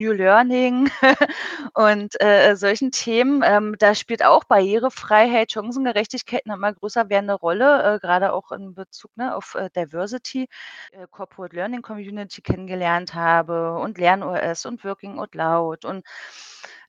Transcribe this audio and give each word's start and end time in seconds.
New 0.00 0.12
Learning 0.12 0.90
und, 1.74 2.20
äh, 2.20 2.54
solchen 2.56 2.90
Themen. 2.92 3.42
Ähm, 3.44 3.76
da 3.78 3.94
spielt 3.94 4.24
auch 4.24 4.44
Barrierefreiheit, 4.44 5.52
Chancengerechtigkeit 5.52 6.46
'ne 6.46 6.54
immer 6.54 6.72
größer 6.74 7.08
werdende 7.08 7.34
Rolle, 7.34 7.94
äh, 7.96 7.98
grade 7.98 8.32
auch 8.34 8.52
in 8.52 8.74
Bezug, 8.74 9.10
ne, 9.16 9.34
auf, 9.34 9.54
äh, 9.54 9.70
Diversity, 9.74 10.48
äh, 10.92 11.06
Corporate 11.10 11.56
Learning 11.56 11.82
Community 11.82 12.42
kennengelernt 12.42 13.14
habe 13.14 13.74
und 13.78 13.98
LernOS 13.98 14.66
und 14.66 14.84
Working 14.84 15.18
Out 15.18 15.34
Loud 15.34 15.84
und, 15.86 16.04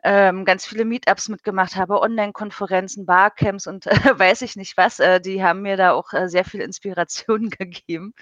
ähm, 0.04 0.46
ganz 0.46 0.66
viele 0.66 0.86
Meetups 0.86 1.30
mitgemacht 1.30 1.76
habe, 1.76 2.00
Onlinekonferenzen, 2.02 3.06
Barcamps 3.06 3.68
und, 3.68 3.86
weiß 4.22 4.42
ich 4.44 4.56
nicht 4.58 4.78
was. 4.78 5.00
Äh, 5.00 5.22
die 5.22 5.44
haben 5.44 5.62
mir 5.64 5.78
da 5.78 5.94
auch, 5.94 6.14
äh, 6.14 6.28
sehr 6.30 6.46
viel 6.46 6.62
Inspiration 6.62 7.50
gegeben. 7.52 8.14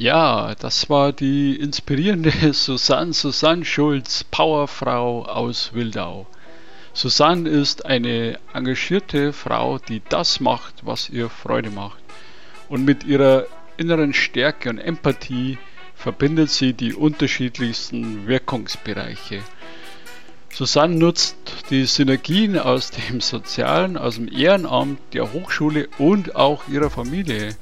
Ja, 0.00 0.54
das 0.54 0.88
war 0.88 1.12
die 1.12 1.56
inspirierende 1.56 2.30
Susanne 2.52 3.12
Susanne 3.12 3.64
Schulz, 3.64 4.22
Powerfrau 4.22 5.24
aus 5.24 5.74
Wildau. 5.74 6.28
Susanne 6.92 7.48
ist 7.48 7.84
eine 7.84 8.38
engagierte 8.54 9.32
Frau, 9.32 9.80
die 9.80 10.00
das 10.08 10.38
macht, 10.38 10.86
was 10.86 11.10
ihr 11.10 11.28
Freude 11.28 11.70
macht. 11.70 11.98
Und 12.68 12.84
mit 12.84 13.02
ihrer 13.02 13.46
inneren 13.76 14.14
Stärke 14.14 14.70
und 14.70 14.78
Empathie 14.78 15.58
verbindet 15.96 16.50
sie 16.50 16.74
die 16.74 16.94
unterschiedlichsten 16.94 18.28
Wirkungsbereiche. 18.28 19.42
Susanne 20.54 20.94
nutzt 20.94 21.36
die 21.70 21.86
Synergien 21.86 22.56
aus 22.56 22.92
dem 22.92 23.20
Sozialen, 23.20 23.96
aus 23.96 24.14
dem 24.14 24.28
Ehrenamt, 24.28 25.00
der 25.12 25.32
Hochschule 25.32 25.88
und 25.98 26.36
auch 26.36 26.68
ihrer 26.68 26.88
Familie 26.88 27.56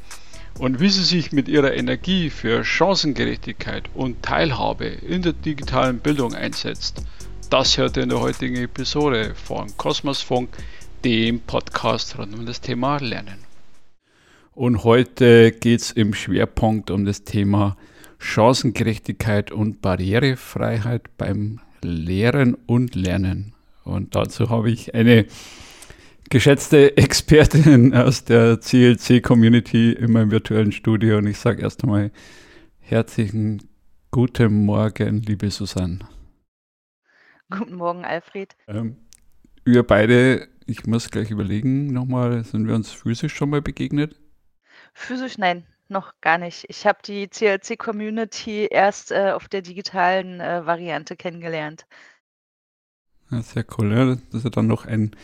und 0.58 0.80
wie 0.80 0.88
sie 0.88 1.02
sich 1.02 1.32
mit 1.32 1.48
ihrer 1.48 1.74
Energie 1.74 2.30
für 2.30 2.64
Chancengerechtigkeit 2.64 3.90
und 3.94 4.22
Teilhabe 4.22 4.86
in 4.86 5.22
der 5.22 5.32
digitalen 5.32 5.98
Bildung 5.98 6.34
einsetzt. 6.34 7.02
Das 7.50 7.76
hört 7.78 7.96
ihr 7.96 8.04
in 8.04 8.08
der 8.08 8.20
heutigen 8.20 8.56
Episode 8.56 9.34
von 9.34 9.68
Kosmosfunk, 9.76 10.48
dem 11.04 11.40
Podcast 11.40 12.18
rund 12.18 12.34
um 12.34 12.46
das 12.46 12.60
Thema 12.60 12.98
Lernen. 12.98 13.38
Und 14.54 14.84
heute 14.84 15.52
geht 15.52 15.80
es 15.82 15.90
im 15.92 16.14
Schwerpunkt 16.14 16.90
um 16.90 17.04
das 17.04 17.24
Thema 17.24 17.76
Chancengerechtigkeit 18.18 19.52
und 19.52 19.82
Barrierefreiheit 19.82 21.16
beim 21.18 21.60
Lehren 21.82 22.54
und 22.66 22.94
Lernen. 22.94 23.52
Und 23.84 24.14
dazu 24.14 24.48
habe 24.48 24.70
ich 24.70 24.94
eine 24.94 25.26
geschätzte 26.30 26.96
Expertin 26.96 27.94
aus 27.94 28.24
der 28.24 28.58
CLC-Community 28.58 29.92
in 29.92 30.12
meinem 30.12 30.30
virtuellen 30.30 30.72
Studio 30.72 31.18
und 31.18 31.26
ich 31.26 31.38
sage 31.38 31.62
erst 31.62 31.82
einmal 31.84 32.10
herzlichen 32.80 33.68
guten 34.10 34.64
Morgen, 34.64 35.22
liebe 35.22 35.50
Susanne. 35.50 36.00
Guten 37.50 37.76
Morgen, 37.76 38.04
Alfred. 38.04 38.56
Ähm, 38.66 38.96
wir 39.64 39.84
beide, 39.84 40.48
ich 40.66 40.86
muss 40.86 41.10
gleich 41.10 41.30
überlegen 41.30 41.92
nochmal, 41.92 42.44
sind 42.44 42.66
wir 42.66 42.74
uns 42.74 42.90
physisch 42.90 43.34
schon 43.34 43.50
mal 43.50 43.62
begegnet? 43.62 44.16
Physisch 44.94 45.38
nein, 45.38 45.64
noch 45.88 46.12
gar 46.20 46.38
nicht. 46.38 46.64
Ich 46.68 46.86
habe 46.86 46.98
die 47.04 47.28
CLC-Community 47.28 48.68
erst 48.70 49.12
äh, 49.12 49.32
auf 49.32 49.48
der 49.48 49.62
digitalen 49.62 50.40
äh, 50.40 50.66
Variante 50.66 51.16
kennengelernt. 51.16 51.86
Ja, 53.30 53.42
sehr 53.42 53.64
cool. 53.76 53.92
Ja. 53.92 54.04
Das 54.06 54.34
ist 54.34 54.44
ja 54.44 54.50
dann 54.50 54.66
noch 54.66 54.86
ein 54.86 55.14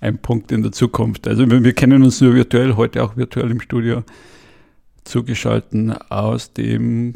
ein 0.00 0.18
Punkt 0.18 0.52
in 0.52 0.62
der 0.62 0.72
Zukunft. 0.72 1.26
Also 1.28 1.50
wir, 1.50 1.64
wir 1.64 1.72
kennen 1.72 2.02
uns 2.02 2.20
nur 2.20 2.34
virtuell, 2.34 2.76
heute 2.76 3.02
auch 3.02 3.16
virtuell 3.16 3.50
im 3.50 3.60
Studio, 3.60 4.02
zugeschalten 5.04 5.92
aus 5.92 6.52
dem 6.52 7.14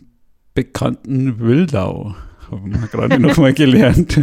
bekannten 0.55 1.41
Wildau. 1.41 2.17
Haben 2.51 2.81
wir 2.81 2.89
gerade 2.89 3.21
nochmal 3.21 3.53
gelernt. 3.53 4.21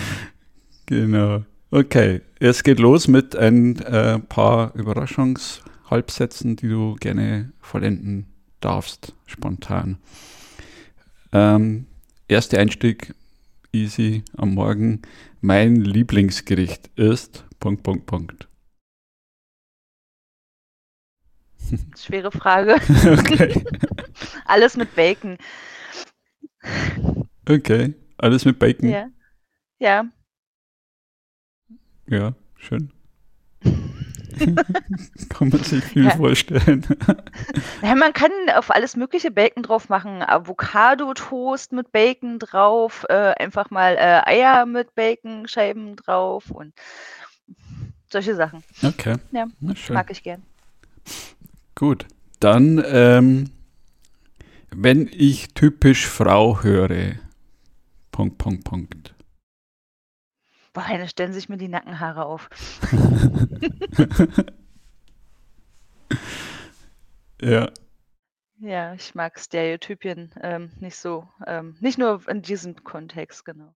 genau. 0.86 1.44
Okay, 1.70 2.20
es 2.38 2.62
geht 2.64 2.78
los 2.78 3.08
mit 3.08 3.34
ein 3.36 3.78
äh, 3.80 4.18
paar 4.18 4.74
Überraschungshalbsätzen, 4.74 6.56
die 6.56 6.68
du 6.68 6.96
gerne 6.96 7.52
vollenden 7.60 8.26
darfst, 8.60 9.14
spontan. 9.26 9.98
Ähm, 11.32 11.86
erster 12.28 12.58
Einstieg, 12.58 13.14
easy 13.72 14.22
am 14.36 14.54
Morgen. 14.54 15.00
Mein 15.40 15.76
Lieblingsgericht 15.76 16.90
ist 16.96 17.44
Punkt, 17.62 17.84
Punkt, 17.84 18.06
Punkt. 18.06 18.48
Schwere 21.96 22.32
Frage. 22.32 22.74
Okay. 23.06 23.64
alles 24.46 24.76
mit 24.76 24.92
Bacon. 24.96 25.38
Okay, 27.48 27.94
alles 28.18 28.44
mit 28.44 28.58
Bacon. 28.58 28.88
Ja. 28.88 29.08
Ja. 29.78 30.04
Ja, 32.08 32.34
schön. 32.56 32.92
kann 35.28 35.48
man 35.48 35.62
sich 35.62 35.84
viel 35.84 36.06
ja. 36.06 36.16
vorstellen. 36.16 36.84
Ja, 37.82 37.94
man 37.94 38.12
kann 38.12 38.32
auf 38.56 38.72
alles 38.72 38.96
mögliche 38.96 39.30
Bacon 39.30 39.62
drauf 39.62 39.88
machen. 39.88 40.22
Avocado-Toast 40.22 41.70
mit 41.70 41.92
Bacon 41.92 42.40
drauf, 42.40 43.06
äh, 43.08 43.34
einfach 43.38 43.70
mal 43.70 43.94
äh, 43.94 44.22
Eier 44.24 44.66
mit 44.66 44.96
Baconscheiben 44.96 45.94
drauf 45.94 46.50
und 46.50 46.74
solche 48.12 48.34
Sachen. 48.34 48.62
Okay. 48.82 49.16
Ja, 49.32 49.46
mag 49.90 50.10
ich 50.10 50.22
gern. 50.22 50.42
Gut, 51.74 52.06
dann, 52.38 52.82
ähm, 52.86 53.50
wenn 54.70 55.08
ich 55.12 55.54
typisch 55.54 56.06
Frau 56.06 56.62
höre, 56.62 57.16
Punkt, 58.12 58.38
Punkt, 58.38 58.64
Punkt. 58.64 59.14
Boah, 60.72 60.86
da 60.88 61.06
stellen 61.06 61.32
sich 61.32 61.48
mir 61.48 61.58
die 61.58 61.68
Nackenhaare 61.68 62.24
auf. 62.24 62.48
ja. 67.42 67.70
Ja, 68.58 68.94
ich 68.94 69.14
mag 69.14 69.38
Stereotypien 69.38 70.32
ähm, 70.40 70.70
nicht 70.78 70.96
so. 70.96 71.28
Ähm, 71.46 71.76
nicht 71.80 71.98
nur 71.98 72.26
in 72.28 72.42
diesem 72.42 72.82
Kontext, 72.84 73.44
genau. 73.44 73.74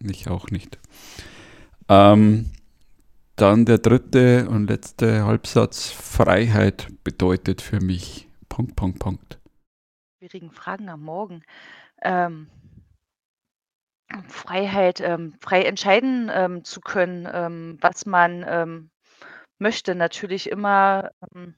Ich 0.00 0.28
auch 0.28 0.48
nicht. 0.50 0.78
Ähm, 1.88 2.52
dann 3.36 3.64
der 3.64 3.78
dritte 3.78 4.48
und 4.48 4.68
letzte 4.68 5.24
Halbsatz. 5.24 5.90
Freiheit 5.90 6.88
bedeutet 7.02 7.60
für 7.60 7.80
mich. 7.80 8.28
Punkt, 8.48 8.76
Punkt, 8.76 9.00
Punkt. 9.00 9.40
Schwierigen 10.18 10.50
Fragen 10.50 10.88
am 10.88 11.02
Morgen. 11.02 11.42
Ähm, 12.02 12.48
Freiheit, 14.28 15.00
ähm, 15.00 15.34
frei 15.40 15.62
entscheiden 15.62 16.30
ähm, 16.32 16.64
zu 16.64 16.80
können, 16.80 17.28
ähm, 17.32 17.78
was 17.80 18.06
man 18.06 18.44
ähm, 18.46 18.90
möchte. 19.58 19.94
Natürlich 19.94 20.48
immer 20.50 21.10
ähm, 21.34 21.54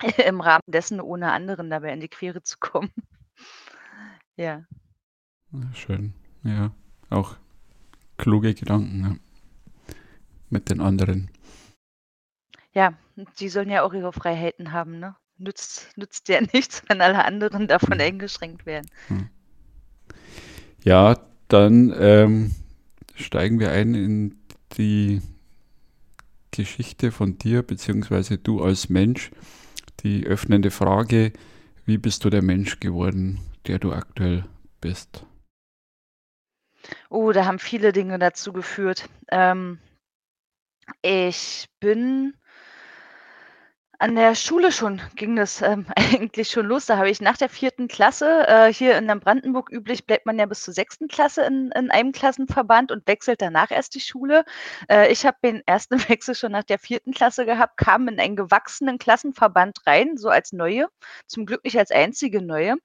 im 0.26 0.40
Rahmen 0.40 0.64
dessen, 0.66 1.00
ohne 1.00 1.32
anderen 1.32 1.70
dabei 1.70 1.92
in 1.92 2.00
die 2.00 2.08
Quere 2.08 2.42
zu 2.42 2.58
kommen. 2.58 2.92
ja. 4.36 4.64
Schön, 5.72 6.12
ja. 6.42 6.72
Auch 7.08 7.36
kluge 8.16 8.54
Gedanken 8.54 9.00
ja. 9.04 9.94
mit 10.50 10.70
den 10.70 10.80
anderen. 10.80 11.30
Ja, 12.72 12.94
die 13.38 13.48
sollen 13.48 13.70
ja 13.70 13.82
auch 13.82 13.94
ihre 13.94 14.12
Freiheiten 14.12 14.72
haben, 14.72 14.98
ne? 14.98 15.16
Nützt, 15.38 15.96
nützt 15.96 16.28
ja 16.28 16.40
nichts, 16.52 16.82
wenn 16.88 17.00
alle 17.00 17.24
anderen 17.24 17.68
davon 17.68 17.94
hm. 17.94 18.00
eingeschränkt 18.00 18.66
werden. 18.66 18.88
Hm. 19.08 19.28
Ja, 20.82 21.18
dann 21.48 21.94
ähm, 21.98 22.54
steigen 23.14 23.60
wir 23.60 23.70
ein 23.70 23.94
in 23.94 24.36
die 24.76 25.20
Geschichte 26.50 27.12
von 27.12 27.38
dir, 27.38 27.62
beziehungsweise 27.62 28.38
du 28.38 28.62
als 28.62 28.88
Mensch. 28.88 29.30
Die 30.00 30.26
öffnende 30.26 30.70
Frage, 30.70 31.32
wie 31.86 31.98
bist 31.98 32.24
du 32.24 32.30
der 32.30 32.42
Mensch 32.42 32.80
geworden, 32.80 33.40
der 33.66 33.78
du 33.78 33.92
aktuell 33.92 34.44
bist? 34.80 35.24
Oh, 37.10 37.32
da 37.32 37.46
haben 37.46 37.58
viele 37.58 37.92
Dinge 37.92 38.18
dazu 38.18 38.52
geführt. 38.52 39.08
Ähm, 39.30 39.78
ich 41.02 41.68
bin 41.80 42.34
an 43.98 44.14
der 44.14 44.34
Schule 44.34 44.72
schon 44.72 45.00
ging 45.14 45.36
das, 45.36 45.62
ähm, 45.62 45.86
eigentlich 45.96 46.50
schon 46.50 46.66
los. 46.66 46.86
Da 46.86 46.98
habe 46.98 47.10
ich 47.10 47.20
nach 47.20 47.36
der 47.36 47.48
vierten 47.48 47.88
Klasse 47.88 48.46
äh, 48.46 48.72
hier 48.72 48.98
in 48.98 49.06
Brandenburg 49.20 49.70
üblich 49.70 50.06
bleibt 50.06 50.26
man 50.26 50.38
ja 50.38 50.46
bis 50.46 50.62
zur 50.62 50.74
sechsten 50.74 51.08
Klasse 51.08 51.42
in 51.42 51.70
in 51.74 51.90
einem 51.90 52.12
Klassenverband 52.12 52.92
und 52.92 53.06
wechselt 53.08 53.40
danach 53.40 53.70
erst 53.70 53.94
die 53.94 54.00
Schule. 54.00 54.44
Äh, 54.90 55.10
ich 55.12 55.24
habe 55.24 55.38
den 55.42 55.62
ersten 55.66 55.98
Wechsel 56.08 56.34
schon 56.34 56.52
nach 56.52 56.64
der 56.64 56.78
vierten 56.78 57.12
Klasse 57.12 57.46
gehabt, 57.46 57.78
kam 57.78 58.08
in 58.08 58.20
einen 58.20 58.36
gewachsenen 58.36 58.98
Klassenverband 58.98 59.86
rein, 59.86 60.16
so 60.16 60.28
als 60.28 60.52
Neue, 60.52 60.88
zum 61.26 61.46
Glück 61.46 61.64
nicht 61.64 61.78
als 61.78 61.90
einzige 61.90 62.42
Neue. 62.42 62.76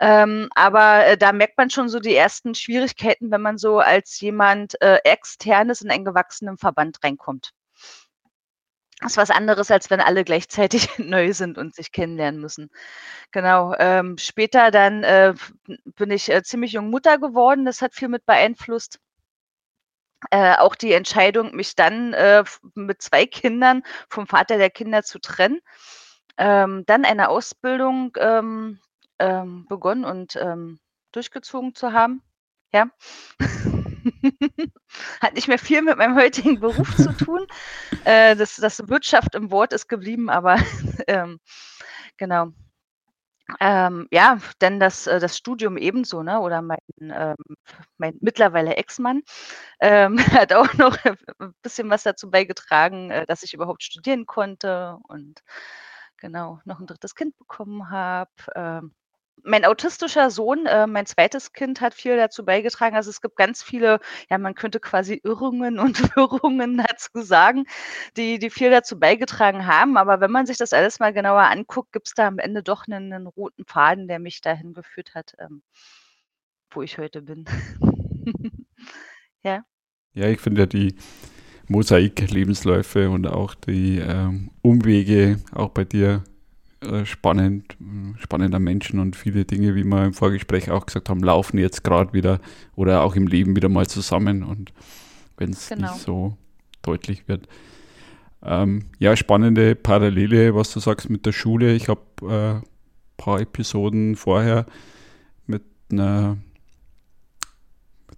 Ähm, 0.00 0.48
aber 0.54 1.06
äh, 1.06 1.18
da 1.18 1.32
merkt 1.32 1.56
man 1.58 1.70
schon 1.70 1.88
so 1.88 2.00
die 2.00 2.14
ersten 2.14 2.54
Schwierigkeiten, 2.54 3.30
wenn 3.30 3.42
man 3.42 3.58
so 3.58 3.78
als 3.78 4.20
jemand 4.20 4.80
äh, 4.82 4.98
Externes 5.04 5.80
in 5.82 5.90
einen 5.90 6.04
gewachsenen 6.04 6.58
Verband 6.58 6.98
reinkommt. 7.02 7.52
Ist 9.04 9.18
was 9.18 9.30
anderes, 9.30 9.70
als 9.70 9.90
wenn 9.90 10.00
alle 10.00 10.24
gleichzeitig 10.24 10.88
neu 10.98 11.32
sind 11.34 11.58
und 11.58 11.74
sich 11.74 11.92
kennenlernen 11.92 12.40
müssen. 12.40 12.70
Genau, 13.30 13.74
ähm, 13.78 14.16
später 14.18 14.70
dann, 14.70 15.04
äh, 15.04 15.34
bin 15.96 16.10
ich, 16.10 16.30
äh, 16.30 16.42
ziemlich 16.42 16.72
jung 16.72 16.90
Mutter 16.90 17.18
geworden. 17.18 17.66
Das 17.66 17.82
hat 17.82 17.94
viel 17.94 18.08
mit 18.08 18.24
beeinflusst. 18.26 18.98
Äh, 20.30 20.56
auch 20.56 20.74
die 20.74 20.92
Entscheidung, 20.92 21.54
mich 21.54 21.74
dann, 21.74 22.14
äh, 22.14 22.44
mit 22.74 23.02
2 23.02 23.26
Kindern 23.26 23.82
vom 24.08 24.26
Vater 24.26 24.56
der 24.58 24.70
Kinder 24.70 25.02
zu 25.02 25.18
trennen. 25.18 25.60
Ähm, 26.38 26.84
dann 26.86 27.04
eine 27.04 27.28
Ausbildung, 27.28 28.12
ähm, 28.18 28.80
ähm, 29.20 29.66
begonnen 29.68 30.04
und, 30.04 30.36
ähm, 30.36 30.78
durchgezogen 31.12 31.74
zu 31.74 31.92
haben. 31.92 32.22
Ja. 32.72 32.88
Hat 35.22 35.34
nicht 35.34 35.48
mehr 35.48 35.58
viel 35.58 35.82
mit 35.82 35.98
meinem 35.98 36.16
heutigen 36.16 36.60
Beruf 36.60 36.96
zu 36.96 37.12
tun. 37.14 37.46
Äh, 38.04 38.36
das 38.36 38.56
das 38.56 38.88
Wirtschaft 38.88 39.34
im 39.36 39.50
Wort 39.52 39.72
ist 39.74 39.88
geblieben, 39.88 40.30
aber, 40.30 40.56
ähm, 41.08 41.40
genau. 42.18 42.52
Ähm, 43.60 44.08
ja, 44.12 44.38
dann 44.60 44.80
das 44.80 45.06
äh, 45.06 45.20
das 45.20 45.36
Studium 45.38 45.76
ebenso, 45.78 46.22
ne, 46.22 46.40
oder 46.40 46.62
mein 46.62 46.78
ähm, 47.00 47.36
mein 47.98 48.16
mittlerweile 48.20 48.76
Ex-Mann, 48.76 49.22
ähm, 49.80 50.18
hat 50.44 50.52
auch 50.54 50.72
noch 50.74 50.96
'n 51.40 51.54
bisschen 51.62 51.90
was 51.90 52.04
dazu 52.04 52.30
beigetragen, 52.30 53.10
äh, 53.12 53.26
dass 53.26 53.42
ich 53.44 53.54
überhaupt 53.54 53.82
studieren 53.84 54.26
konnte 54.26 54.98
und 55.08 55.42
genau, 56.18 56.60
noch 56.66 56.80
'n 56.80 56.86
3. 56.88 57.14
Kind 57.16 57.36
bekommen 57.38 57.90
habe. 57.90 58.30
Mein 59.44 59.64
autistischer 59.64 60.30
Sohn, 60.30 60.66
äh, 60.66 60.86
mein 60.86 61.06
2. 61.06 61.52
Kind, 61.52 61.80
hat 61.80 61.94
viel 61.94 62.16
dazu 62.16 62.44
beigetragen. 62.44 62.96
Also, 62.96 63.10
es 63.10 63.20
gibt 63.20 63.36
ganz 63.36 63.62
viele 63.62 64.00
ja, 64.30 64.38
man 64.38 64.54
könnte 64.54 64.80
quasi 64.80 65.20
Irrungen 65.22 65.78
und 65.78 66.16
Wirrungen 66.16 66.78
dazu 66.78 67.22
sagen, 67.22 67.64
die 68.16 68.38
die 68.38 68.50
viel 68.50 68.70
dazu 68.70 68.98
beigetragen 68.98 69.66
haben. 69.66 69.96
Aber 69.96 70.20
wenn 70.20 70.30
man 70.30 70.46
sich 70.46 70.56
das 70.58 70.72
alles 70.72 70.98
mal 71.00 71.12
genauer 71.12 71.42
anguckt, 71.42 71.92
gibt's 71.92 72.14
da 72.14 72.26
am 72.26 72.38
Ende 72.38 72.62
doch 72.62 72.86
'nen 72.86 73.08
'nen 73.08 73.26
roten 73.26 73.64
Faden, 73.66 74.08
der 74.08 74.18
mich 74.18 74.40
dahin 74.40 74.72
geführt 74.72 75.14
hat, 75.14 75.34
ähm, 75.38 75.62
wo 76.70 76.82
ich 76.82 76.98
heute 76.98 77.22
bin. 77.22 77.44
Ja. 79.44 79.64
Ja, 80.14 80.28
ich 80.28 80.40
finde 80.40 80.62
ja 80.62 80.66
die 80.66 80.94
Mosaik-Lebensläufe 81.68 83.10
und 83.10 83.26
auch 83.26 83.54
die, 83.54 83.98
ähm, 83.98 84.50
Umwege 84.62 85.40
auch 85.52 85.70
bei 85.70 85.84
dir 85.84 86.24
spannend, 87.04 87.76
spannender 88.18 88.58
Menschen 88.58 89.00
und 89.00 89.16
viele 89.16 89.44
Dinge, 89.44 89.74
wie 89.74 89.84
wir 89.84 90.04
im 90.04 90.14
Vorgespräch 90.14 90.70
auch 90.70 90.86
gesagt 90.86 91.08
haben, 91.08 91.20
laufen 91.20 91.58
jetzt 91.58 91.84
gerade 91.84 92.12
wieder 92.12 92.40
oder 92.74 93.02
auch 93.02 93.16
im 93.16 93.26
Leben 93.26 93.56
wieder 93.56 93.68
mal 93.68 93.86
zusammen 93.86 94.42
und 94.42 94.72
wenn 95.36 95.50
es 95.50 95.68
genau. 95.68 95.92
nicht 95.92 96.02
so 96.02 96.36
deutlich 96.82 97.28
wird. 97.28 97.48
Ähm, 98.42 98.84
ja, 98.98 99.16
spannende 99.16 99.74
Parallele, 99.74 100.54
was 100.54 100.72
du 100.72 100.80
sagst 100.80 101.10
mit 101.10 101.26
der 101.26 101.32
Schule. 101.32 101.74
Ich 101.74 101.88
habe 101.88 102.00
ein 102.22 102.58
äh, 102.58 102.60
paar 103.16 103.40
Episoden 103.40 104.14
vorher 104.16 104.66
mit 105.46 105.62
einer 105.90 106.36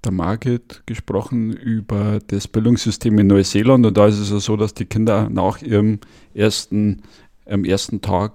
der 0.05 0.13
Margit 0.13 0.83
gesprochen 0.87 1.53
über 1.53 2.21
das 2.29 2.47
Bildungssystem 2.47 3.19
in 3.19 3.27
Neuseeland 3.27 3.85
und 3.85 3.97
da 3.97 4.07
ist 4.07 4.19
es 4.19 4.31
ja 4.31 4.39
so, 4.39 4.57
dass 4.57 4.75
die 4.75 4.85
Kinder 4.85 5.29
nach 5.29 5.61
ihrem 5.61 5.99
ersten, 6.35 7.03
am 7.47 7.65
ersten 7.65 8.01
Tag 8.01 8.33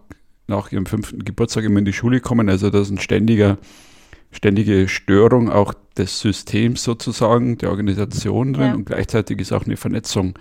nach 0.48 0.72
ihrem 0.72 0.86
fünften 0.86 1.24
Geburtstag 1.24 1.64
immer 1.64 1.80
in 1.80 1.86
die 1.86 1.94
Schule 1.94 2.20
kommen. 2.20 2.50
Also 2.50 2.70
das 2.70 2.88
ist 2.88 2.92
ein 2.92 3.00
ständiger, 3.00 3.58
ständige 4.32 4.88
Störung 4.88 5.50
auch 5.50 5.74
des 5.98 6.20
Systems 6.20 6.84
sozusagen, 6.84 7.58
der 7.58 7.70
Organisation 7.70 8.54
drin 8.54 8.68
ja. 8.68 8.74
und 8.74 8.86
gleichzeitig 8.86 9.40
ist 9.40 9.52
auch 9.52 9.66
eine 9.66 9.78
Vernetzung 9.78 10.38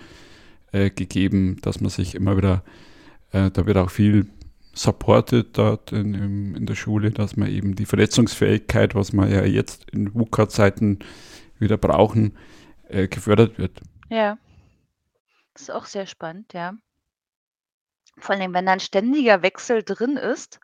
äh, 0.71 0.89
gegeben, 0.89 1.57
dass 1.61 1.79
man 1.79 1.89
sich 1.89 2.15
immer 2.15 2.35
wieder, 2.37 2.63
äh, 3.31 3.51
da 3.51 3.65
wird 3.65 3.77
auch 3.77 3.91
viel 3.91 4.27
supported 4.73 5.55
dort 5.57 5.91
in, 5.91 6.13
in, 6.15 6.55
in, 6.55 6.65
der 6.65 6.75
Schule, 6.75 7.11
dass 7.11 7.37
man 7.37 7.47
eben 7.47 7.75
die 7.75 7.85
Vernetzungsfähigkeit, 7.85 8.95
was 8.95 9.13
wir 9.13 9.29
ja 9.29 9.45
jetzt 9.45 9.89
in 9.91 10.13
VUCA-Zeiten 10.13 10.99
wieder 11.59 11.77
brauchen, 11.77 12.33
äh, 12.89 13.07
gefördert 13.07 13.59
wird. 13.59 13.79
Ja, 14.09 14.37
das 15.53 15.63
ist 15.63 15.71
auch 15.71 15.85
sehr 15.85 16.07
spannend, 16.07 16.53
ja. 16.53 16.73
Vor 18.19 18.35
allem, 18.35 18.53
wenn 18.53 18.65
da 18.65 18.73
'n 18.73 18.79
ständiger 18.79 19.41
Wechsel 19.41 19.83
drin 19.83 20.17
ist, 20.17 20.59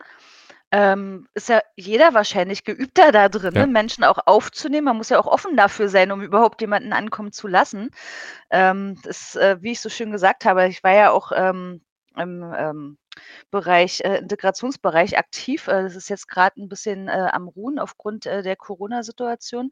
ähm, 0.72 1.28
ist 1.36 1.50
ja 1.50 1.62
jeder 1.76 2.14
wahrscheinlich 2.14 2.64
geübter 2.66 3.12
da 3.12 3.30
drin, 3.30 3.56
Ja. 3.56 3.66
ne, 3.66 3.68
Menschen 3.68 4.04
auch 4.04 4.20
aufzunehmen. 4.28 4.86
Man 4.86 4.98
muss 4.98 5.10
ja 5.10 5.20
auch 5.20 5.28
offen 5.28 5.58
dafür 5.58 5.90
sein, 5.90 6.12
um 6.12 6.22
überhaupt 6.22 6.62
jemanden 6.62 6.94
ankommen 6.94 7.32
zu 7.32 7.48
lassen. 7.48 7.92
Ähm, 8.52 8.98
das, 9.04 9.36
äh, 9.36 9.58
wie 9.62 9.72
ich 9.74 9.82
so 9.82 9.90
schön 9.90 10.12
gesagt 10.12 10.46
habe, 10.46 10.68
ich 10.68 10.84
war 10.84 10.94
ja 10.94 11.12
auch, 11.12 11.32
ähm, 11.36 11.82
im, 12.20 12.44
ähm, 12.58 12.98
Bereich 13.52 14.02
äh, 14.06 14.18
Integrationsbereich 14.20 15.18
aktiv. 15.18 15.68
Äh, 15.68 15.84
das 15.84 15.96
ist 15.96 16.10
jetzt 16.10 16.28
grad 16.30 16.58
'n 16.58 16.70
bisschen, 16.70 17.08
äh, 17.10 17.30
am 17.34 17.48
Ruhen 17.50 17.80
aufgrund, 17.80 18.26
äh, 18.28 18.44
der 18.44 18.56
Corona-Situation. 18.58 19.72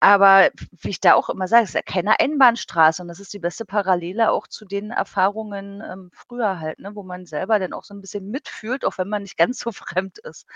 Aber 0.00 0.50
wie 0.82 0.90
ich 0.90 1.00
da 1.00 1.14
auch 1.14 1.28
immer 1.30 1.48
sage, 1.48 1.64
ist 1.64 1.74
ja 1.74 1.82
keine 1.82 2.20
Einbahnstraße 2.20 3.02
und 3.02 3.08
das 3.08 3.20
ist 3.20 3.32
die 3.34 3.38
beste 3.40 3.64
Parallele 3.66 4.30
auch 4.32 4.46
zu 4.48 4.64
den 4.66 4.90
Erfahrungen, 4.90 5.82
ähm, 5.90 6.10
früher 6.14 6.60
halt, 6.60 6.78
ne, 6.80 6.94
wo 6.94 7.02
man 7.04 7.26
selber 7.26 7.58
dann 7.60 7.72
auch 7.74 7.84
so 7.84 7.94
'n 7.94 8.00
bisschen 8.02 8.30
mitfühlt, 8.30 8.84
auch 8.84 8.98
wenn 8.98 9.08
man 9.08 9.22
nicht 9.22 9.38
ganz 9.38 9.58
so 9.60 9.72
fremd 10.04 10.18
ist. 10.20 10.46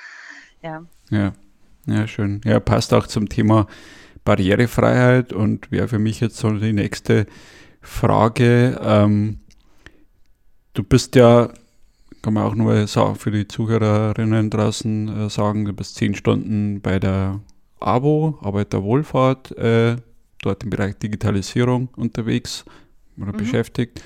Ja. 0.62 0.84
Ja. 1.10 1.32
Ja, 1.86 2.06
schön. 2.06 2.40
Ja, 2.44 2.60
passt 2.60 2.94
auch 2.94 3.06
zum 3.08 3.28
Thema 3.30 3.66
Barrierefreiheit 4.24 5.32
und 5.32 5.70
wäre 5.72 5.88
für 5.88 5.98
mich 6.00 6.20
jetzt 6.20 6.36
so 6.38 6.50
die 6.52 6.72
nächste 6.74 7.26
Frage. 7.82 8.80
Ähm, 8.82 9.40
du 10.80 10.84
bist 10.84 11.14
ja 11.14 11.50
kann 12.22 12.34
man 12.34 12.44
auch 12.44 12.54
nur 12.54 12.86
für 12.86 13.30
die 13.30 13.48
Zuhörerinnen 13.48 14.50
draußen 14.50 15.26
äh, 15.26 15.30
sagen, 15.30 15.64
du 15.64 15.72
bist 15.72 15.94
zehn 15.94 16.14
Stunden 16.14 16.82
bei 16.82 16.98
der 16.98 17.40
AWO, 17.80 18.38
Arbeiterwohlfahrt, 18.42 19.56
äh, 19.56 19.96
dort 20.42 20.62
im 20.62 20.68
Bereich 20.68 20.98
Digitalisierung 20.98 21.88
unterwegs 21.96 22.66
oder 23.16 23.32
mhm. 23.32 23.38
beschäftigt 23.38 24.04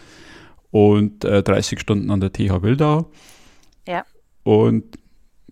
und 0.71 1.25
äh, 1.25 1.43
30 1.43 1.81
Stunden 1.81 2.11
an 2.11 2.21
der 2.21 2.33
TH 2.33 2.63
Wildau. 2.63 3.11
Ja. 3.89 4.05
Und 4.45 4.97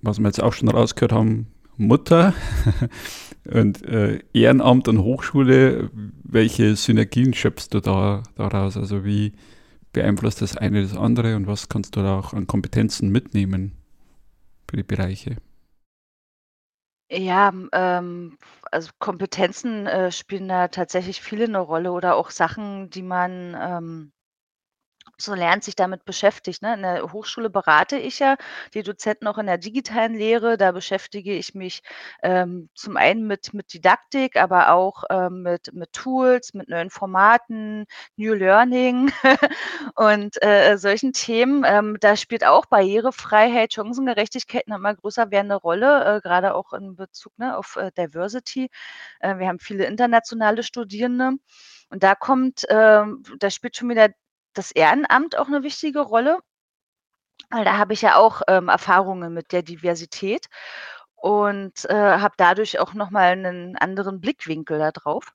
was 0.00 0.20
wir 0.20 0.26
jetzt 0.26 0.42
auch 0.42 0.52
schon 0.52 0.68
rausgehört 0.68 1.12
haben, 1.12 1.48
Mutter 1.76 2.32
und 3.52 3.84
äh, 3.86 4.20
Ehrenamt 4.32 4.86
und 4.86 5.02
Hochschule, 5.02 5.90
welche 6.22 6.76
Synergien 6.76 7.34
schöpfst 7.34 7.68
du 7.72 7.80
da 7.80 8.22
daraus? 8.36 8.76
Also 8.76 9.04
wie, 9.04 9.32
beeinflusst 9.92 10.42
das 10.42 10.56
eine 10.56 10.82
das 10.82 10.96
andere 10.96 11.36
und 11.36 11.46
was 11.46 11.68
kannst 11.68 11.96
du 11.96 12.02
da 12.02 12.18
auch 12.18 12.32
an 12.32 12.46
Kompetenzen 12.46 13.10
mitnehmen 13.10 13.72
für 14.68 14.76
die 14.76 14.82
Bereiche? 14.82 15.36
Ja, 17.10 17.52
ähm, 17.72 18.38
also 18.70 18.90
Kompetenzen 18.98 19.86
äh, 19.86 20.10
spielen 20.10 20.48
da 20.48 20.68
tatsächlich 20.68 21.20
viele 21.20 21.44
eine 21.44 21.58
Rolle 21.58 21.92
oder 21.92 22.16
auch 22.16 22.30
Sachen, 22.30 22.88
die 22.88 23.02
man 23.02 23.54
ähm, 23.60 24.12
so 25.24 25.34
lernt, 25.34 25.64
sich 25.64 25.76
damit 25.76 26.04
beschäftigt, 26.04 26.62
ne? 26.62 26.74
In 26.74 26.82
der 26.82 27.12
Hochschule 27.12 27.50
berate 27.50 27.96
ich 27.98 28.18
ja 28.18 28.36
die 28.74 28.82
Dozenten 28.82 29.26
auch 29.28 29.38
in 29.38 29.46
der 29.46 29.58
digitalen 29.58 30.14
Lehre. 30.14 30.56
Da 30.56 30.72
beschäftige 30.72 31.34
ich 31.34 31.54
mich, 31.54 31.82
ähm, 32.22 32.68
zum 32.74 32.96
einen 32.96 33.26
mit 33.26 33.54
mit 33.54 33.72
Didaktik, 33.72 34.36
aber 34.36 34.70
auch, 34.72 35.04
ähm, 35.10 35.42
mit 35.42 35.72
mit 35.74 35.92
Tools, 35.92 36.54
mit 36.54 36.68
neuen 36.68 36.90
Formaten, 36.90 37.84
New 38.16 38.34
Learning 38.34 39.12
und, 39.96 40.42
äh, 40.42 40.76
solchen 40.78 41.12
Themen. 41.12 41.64
Ähm, 41.66 41.96
da 42.00 42.16
spielt 42.16 42.44
auch 42.46 42.66
Barrierefreiheit, 42.66 43.72
Chancengerechtigkeit 43.74 44.66
'ne 44.68 44.76
immer 44.76 44.94
größer 44.94 45.30
werdende 45.30 45.56
Rolle, 45.56 46.16
äh, 46.18 46.20
grade 46.20 46.54
auch 46.54 46.72
in 46.72 46.96
Bezug, 46.96 47.32
ne, 47.38 47.56
auf, 47.56 47.76
äh, 47.76 47.90
Diversity. 47.96 48.68
Äh, 49.20 49.38
wir 49.38 49.48
haben 49.48 49.58
viele 49.60 49.84
internationale 49.86 50.62
Studierende 50.62 51.32
und 51.90 52.02
da 52.02 52.14
kommt, 52.14 52.64
ähm 52.70 53.22
da 53.38 53.50
spielt 53.50 53.76
schon 53.76 53.88
wieder 53.90 54.08
das 54.54 54.72
Ehrenamt 54.72 55.36
auch 55.38 55.48
'ne 55.48 55.62
wichtige 55.62 56.00
Rolle, 56.00 56.40
weil 57.50 57.64
da 57.64 57.78
habe 57.78 57.92
ich 57.94 58.02
ja 58.02 58.16
auch, 58.16 58.42
ähm, 58.48 58.68
Erfahrungen 58.68 59.32
mit 59.34 59.52
der 59.52 59.62
Diversität 59.62 60.46
und, 61.16 61.84
äh, 61.90 61.94
habe 61.94 62.34
dadurch 62.38 62.78
auch 62.80 62.94
noch 62.94 63.10
mal 63.10 63.36
'nen 63.36 63.76
anderen 63.76 64.20
Blickwinkel 64.20 64.78
da 64.78 64.90
drauf. 64.92 65.32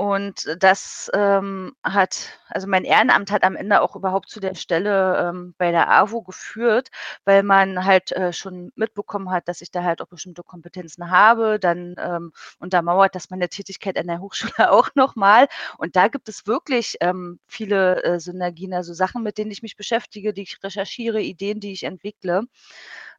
Und 0.00 0.56
das, 0.62 1.10
ähm, 1.12 1.72
hat 1.84 2.38
also 2.48 2.66
mein 2.66 2.84
Ehrenamt 2.84 3.30
hat 3.30 3.42
am 3.44 3.54
Ende 3.54 3.82
auch 3.82 3.94
überhaupt 3.96 4.30
zu 4.30 4.40
der 4.40 4.54
Stelle, 4.54 5.28
ähm, 5.28 5.54
bei 5.58 5.72
der 5.72 5.90
AWO 5.90 6.22
geführt, 6.22 6.88
weil 7.26 7.42
man 7.42 7.84
halt, 7.84 8.10
äh, 8.12 8.32
schon 8.32 8.72
mitbekommen 8.76 9.30
hat, 9.30 9.46
dass 9.46 9.60
ich 9.60 9.70
da 9.70 9.82
halt 9.84 10.00
auch 10.00 10.06
bestimmte 10.08 10.42
Kompetenzen 10.42 11.10
habe, 11.10 11.58
dann, 11.60 11.96
ähm, 11.98 12.32
untermauert 12.60 13.14
das 13.14 13.28
meine 13.28 13.50
Tätigkeit 13.50 13.98
an 13.98 14.06
der 14.06 14.20
Hochschule 14.20 14.52
auch 14.72 14.88
noch 14.94 15.16
mal. 15.16 15.48
Und 15.76 15.96
da 15.96 16.08
gibt 16.08 16.30
es 16.30 16.46
wirklich, 16.46 16.96
ähm, 17.02 17.38
viele, 17.46 18.02
äh, 18.02 18.20
Synergien, 18.20 18.72
also 18.72 18.94
Sachen, 18.94 19.22
mit 19.22 19.36
denen 19.36 19.50
ich 19.50 19.60
mich 19.62 19.76
beschäftige, 19.76 20.32
die 20.32 20.42
ich 20.42 20.62
recherchiere, 20.64 21.20
Ideen, 21.20 21.60
die 21.60 21.72
ich 21.72 21.84
entwickle. 21.84 22.44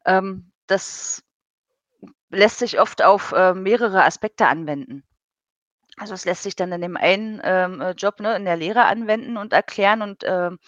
Ähm, 0.06 0.52
das 0.66 1.22
lässt 2.30 2.58
sich 2.58 2.80
oft 2.80 3.02
auf, 3.02 3.30
äh, 3.32 3.54
mehrere 3.54 4.02
Aspekte 4.04 4.48
anwenden. 4.48 5.04
Also, 5.96 6.14
es 6.14 6.24
lässt 6.24 6.42
sich 6.42 6.56
dann 6.56 6.72
in 6.72 6.80
dem 6.80 6.96
einen, 6.96 7.40
ähm, 7.44 7.80
äh, 7.80 7.92
Job, 7.92 8.20
ne, 8.20 8.34
in 8.36 8.44
der 8.44 8.56
Lehre 8.56 8.84
anwenden 8.84 9.36
und 9.36 9.52
erklären 9.52 10.02
und, 10.02 10.24
ähm, 10.26 10.58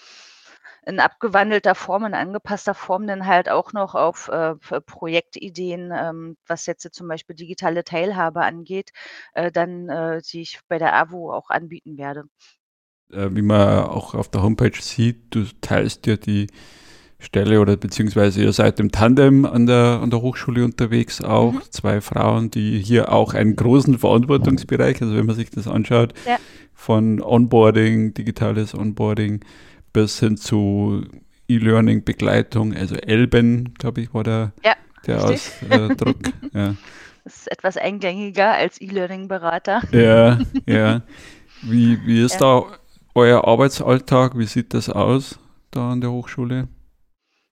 in 0.86 1.00
abgewandelter 1.00 1.74
Form, 1.74 2.04
in 2.04 2.14
angepasster 2.14 2.74
Form 2.74 3.06
dann 3.06 3.26
halt 3.26 3.48
auch 3.48 3.72
noch 3.72 3.94
auf, 3.94 4.28
äh, 4.28 4.54
Projektideen, 4.86 5.92
ähm, 5.94 6.36
was 6.46 6.66
jetzt 6.66 6.92
zum 6.94 7.08
Beispiel 7.08 7.36
digitale 7.36 7.84
Teilhabe 7.84 8.42
angeht, 8.42 8.90
äh, 9.32 9.50
dann 9.50 9.88
äh, 9.88 10.20
die 10.22 10.42
ich 10.42 10.60
bei 10.68 10.78
der 10.78 10.94
AWO 10.94 11.32
auch 11.32 11.50
anbieten 11.50 11.96
werde. 11.96 12.24
Äh, 13.10 13.30
wie 13.32 13.42
man 13.42 13.84
auch 13.84 14.14
auf 14.14 14.30
der 14.30 14.42
Homepage 14.42 14.80
sieht, 14.80 15.34
du 15.34 15.44
teilst 15.60 16.06
ja 16.06 16.16
die 16.16 16.48
Stelle 17.24 17.60
oder 17.60 17.76
beziehungsweise 17.76 18.42
ihr 18.42 18.52
seid 18.52 18.78
im 18.80 18.92
Tandem 18.92 19.44
an 19.44 19.66
der, 19.66 20.00
an 20.02 20.10
der 20.10 20.22
Hochschule 20.22 20.64
unterwegs 20.64 21.20
auch. 21.20 21.52
Mhm. 21.52 21.62
Zwei 21.70 22.00
Frauen, 22.00 22.50
die 22.50 22.78
hier 22.78 23.12
auch 23.12 23.34
einen 23.34 23.56
großen 23.56 23.98
Verantwortungsbereich, 23.98 25.02
also 25.02 25.16
wenn 25.16 25.26
man 25.26 25.36
sich 25.36 25.50
das 25.50 25.66
anschaut, 25.66 26.14
ja. 26.26 26.36
von 26.74 27.20
Onboarding, 27.20 28.14
digitales 28.14 28.74
Onboarding 28.74 29.40
bis 29.92 30.20
hin 30.20 30.36
zu 30.36 31.04
E-Learning, 31.48 32.04
Begleitung, 32.04 32.74
also 32.74 32.94
Elben, 32.96 33.74
glaube 33.78 34.02
ich, 34.02 34.14
war 34.14 34.24
der, 34.24 34.52
ja, 34.64 34.74
der 35.06 35.24
Ausdruck. 35.24 36.16
ja. 36.52 36.74
Das 37.24 37.36
ist 37.36 37.50
etwas 37.50 37.76
eingängiger 37.78 38.52
als 38.52 38.80
E-Learning-Berater. 38.80 39.82
Ja, 39.92 40.38
ja. 40.66 41.02
Wie, 41.62 41.98
wie 42.04 42.22
ist 42.22 42.38
da 42.38 42.64
euer 43.14 43.46
Arbeitsalltag? 43.46 44.36
Wie 44.36 44.44
sieht 44.44 44.74
das 44.74 44.90
aus 44.90 45.38
da 45.70 45.92
an 45.92 46.02
der 46.02 46.10
Hochschule? 46.10 46.68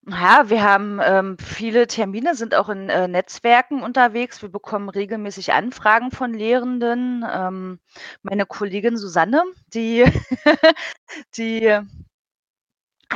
Ja, 0.09 0.51
wir 0.51 0.65
haben 0.65 0.99
ähm, 1.01 1.37
viele 1.39 1.87
Termine, 1.87 2.35
sind 2.35 2.57
auch 2.57 2.69
in 2.69 2.89
äh, 2.89 3.07
Netzwerken 3.07 3.83
unterwegs. 3.85 4.43
Wir 4.43 4.49
bekommen 4.51 4.89
regelmäßig 4.89 5.53
Anfragen 5.53 6.11
von 6.11 6.35
Lehrenden. 6.35 7.25
Ähm, 7.33 7.79
meine 8.23 8.45
Kollegin 8.45 8.97
Susanne, 8.97 9.45
die, 9.73 10.05
die 11.37 11.79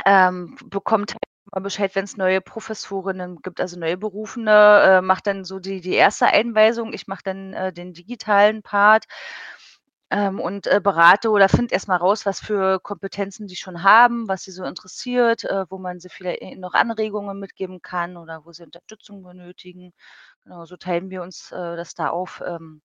ähm, 0.05 0.57
bekommt 0.65 1.13
halt 1.13 1.21
immer 1.51 1.61
Bescheid, 1.63 1.95
wenn 1.95 2.03
es 2.05 2.17
neue 2.17 2.41
Professorinnen 2.41 3.41
gibt, 3.41 3.61
also 3.61 3.79
neue 3.79 3.97
Berufene, 3.97 4.51
äh, 4.99 5.01
macht 5.01 5.27
dann 5.27 5.45
so 5.45 5.59
die, 5.59 5.81
die 5.81 5.93
erste 5.93 6.27
Einweisung. 6.27 6.93
Ich 6.93 7.07
mache 7.07 7.21
dann 7.23 7.53
äh, 7.53 7.73
den 7.73 7.93
digitalen 7.93 8.61
Part 8.63 9.05
ähm, 10.09 10.39
und 10.39 10.67
äh, 10.67 10.79
berate 10.81 11.29
oder 11.29 11.49
finde 11.49 11.73
erstmal 11.73 11.97
raus, 11.97 12.25
was 12.25 12.39
für 12.39 12.79
Kompetenzen 12.79 13.47
die 13.47 13.57
schon 13.57 13.83
haben, 13.83 14.27
was 14.29 14.43
sie 14.43 14.51
so 14.51 14.63
interessiert, 14.63 15.43
äh, 15.43 15.65
wo 15.69 15.77
man 15.79 15.99
sie 15.99 16.09
vielleicht 16.09 16.57
noch 16.57 16.73
Anregungen 16.73 17.39
mitgeben 17.39 17.81
kann 17.81 18.15
oder 18.15 18.45
wo 18.45 18.53
sie 18.53 18.63
Unterstützung 18.63 19.21
benötigen. 19.23 19.93
Genau, 20.45 20.65
so 20.65 20.77
teilen 20.77 21.09
wir 21.09 21.21
uns 21.23 21.51
äh, 21.51 21.75
das 21.75 21.93
da 21.93 22.09
auf. 22.09 22.41
Ähm, 22.45 22.81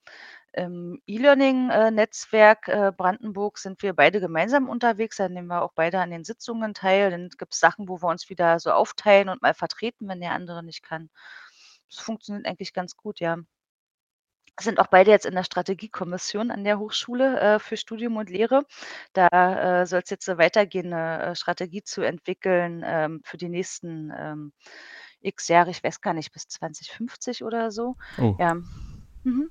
Im 0.54 1.02
E-Learning-Netzwerk 1.08 2.68
äh, 2.68 2.92
Brandenburg 2.96 3.58
sind 3.58 3.82
wir 3.82 3.94
beide 3.94 4.20
gemeinsam 4.20 4.70
unterwegs, 4.70 5.18
da 5.18 5.28
nehmen 5.30 5.48
wir 5.48 5.64
auch 5.64 5.74
beide 5.74 6.00
an 6.00 6.12
den 6.12 6.24
Sitzungen 6.24 6.74
teil. 6.76 7.12
Dann 7.12 7.30
gibt 7.30 7.54
es 7.54 7.60
Sachen, 7.60 7.90
wo 7.90 8.02
wir 8.02 8.10
uns 8.10 8.30
wieder 8.30 8.60
so 8.60 8.72
aufteilen 8.72 9.30
und 9.30 9.42
mal 9.42 9.54
vertreten, 9.56 10.08
wenn 10.08 10.22
der 10.22 10.34
andere 10.34 10.64
nicht 10.64 10.84
kann. 10.84 11.10
Das 11.90 12.00
funktioniert 12.00 12.48
eigentlich 12.48 12.74
ganz 12.74 12.96
gut, 12.98 13.20
ja 13.20 13.38
sind 14.66 14.80
auch 14.80 14.88
beide 14.88 15.12
jetzt 15.12 15.26
in 15.26 15.36
der 15.36 15.44
Strategiekommission 15.44 16.52
an 16.52 16.64
der 16.64 16.80
Hochschule 16.80 17.40
äh, 17.40 17.60
für 17.60 17.78
Studium 17.78 18.18
und 18.18 18.30
Lehre. 18.30 18.64
Da 19.14 19.82
äh, 19.82 19.86
soll 19.86 20.02
es 20.04 20.10
jetzt 20.10 20.26
so 20.26 20.38
weitergehen, 20.38 20.94
eine 20.94 21.32
äh, 21.32 21.36
Strategie 21.36 21.84
zu 21.84 22.02
entwickeln 22.02 22.84
ähm, 22.86 23.22
für 23.24 23.38
die 23.38 23.50
nächsten 23.50 24.12
ähm, 24.18 24.52
x 25.22 25.48
Jahre, 25.48 25.72
ich 25.72 25.84
weiß 25.84 26.02
gar 26.02 26.14
nicht, 26.14 26.32
bis 26.32 26.48
2050 26.48 27.44
oder 27.44 27.72
so. 27.72 27.96
Oh. 28.18 28.36
Ja. 28.40 28.56
Mhm. 29.24 29.50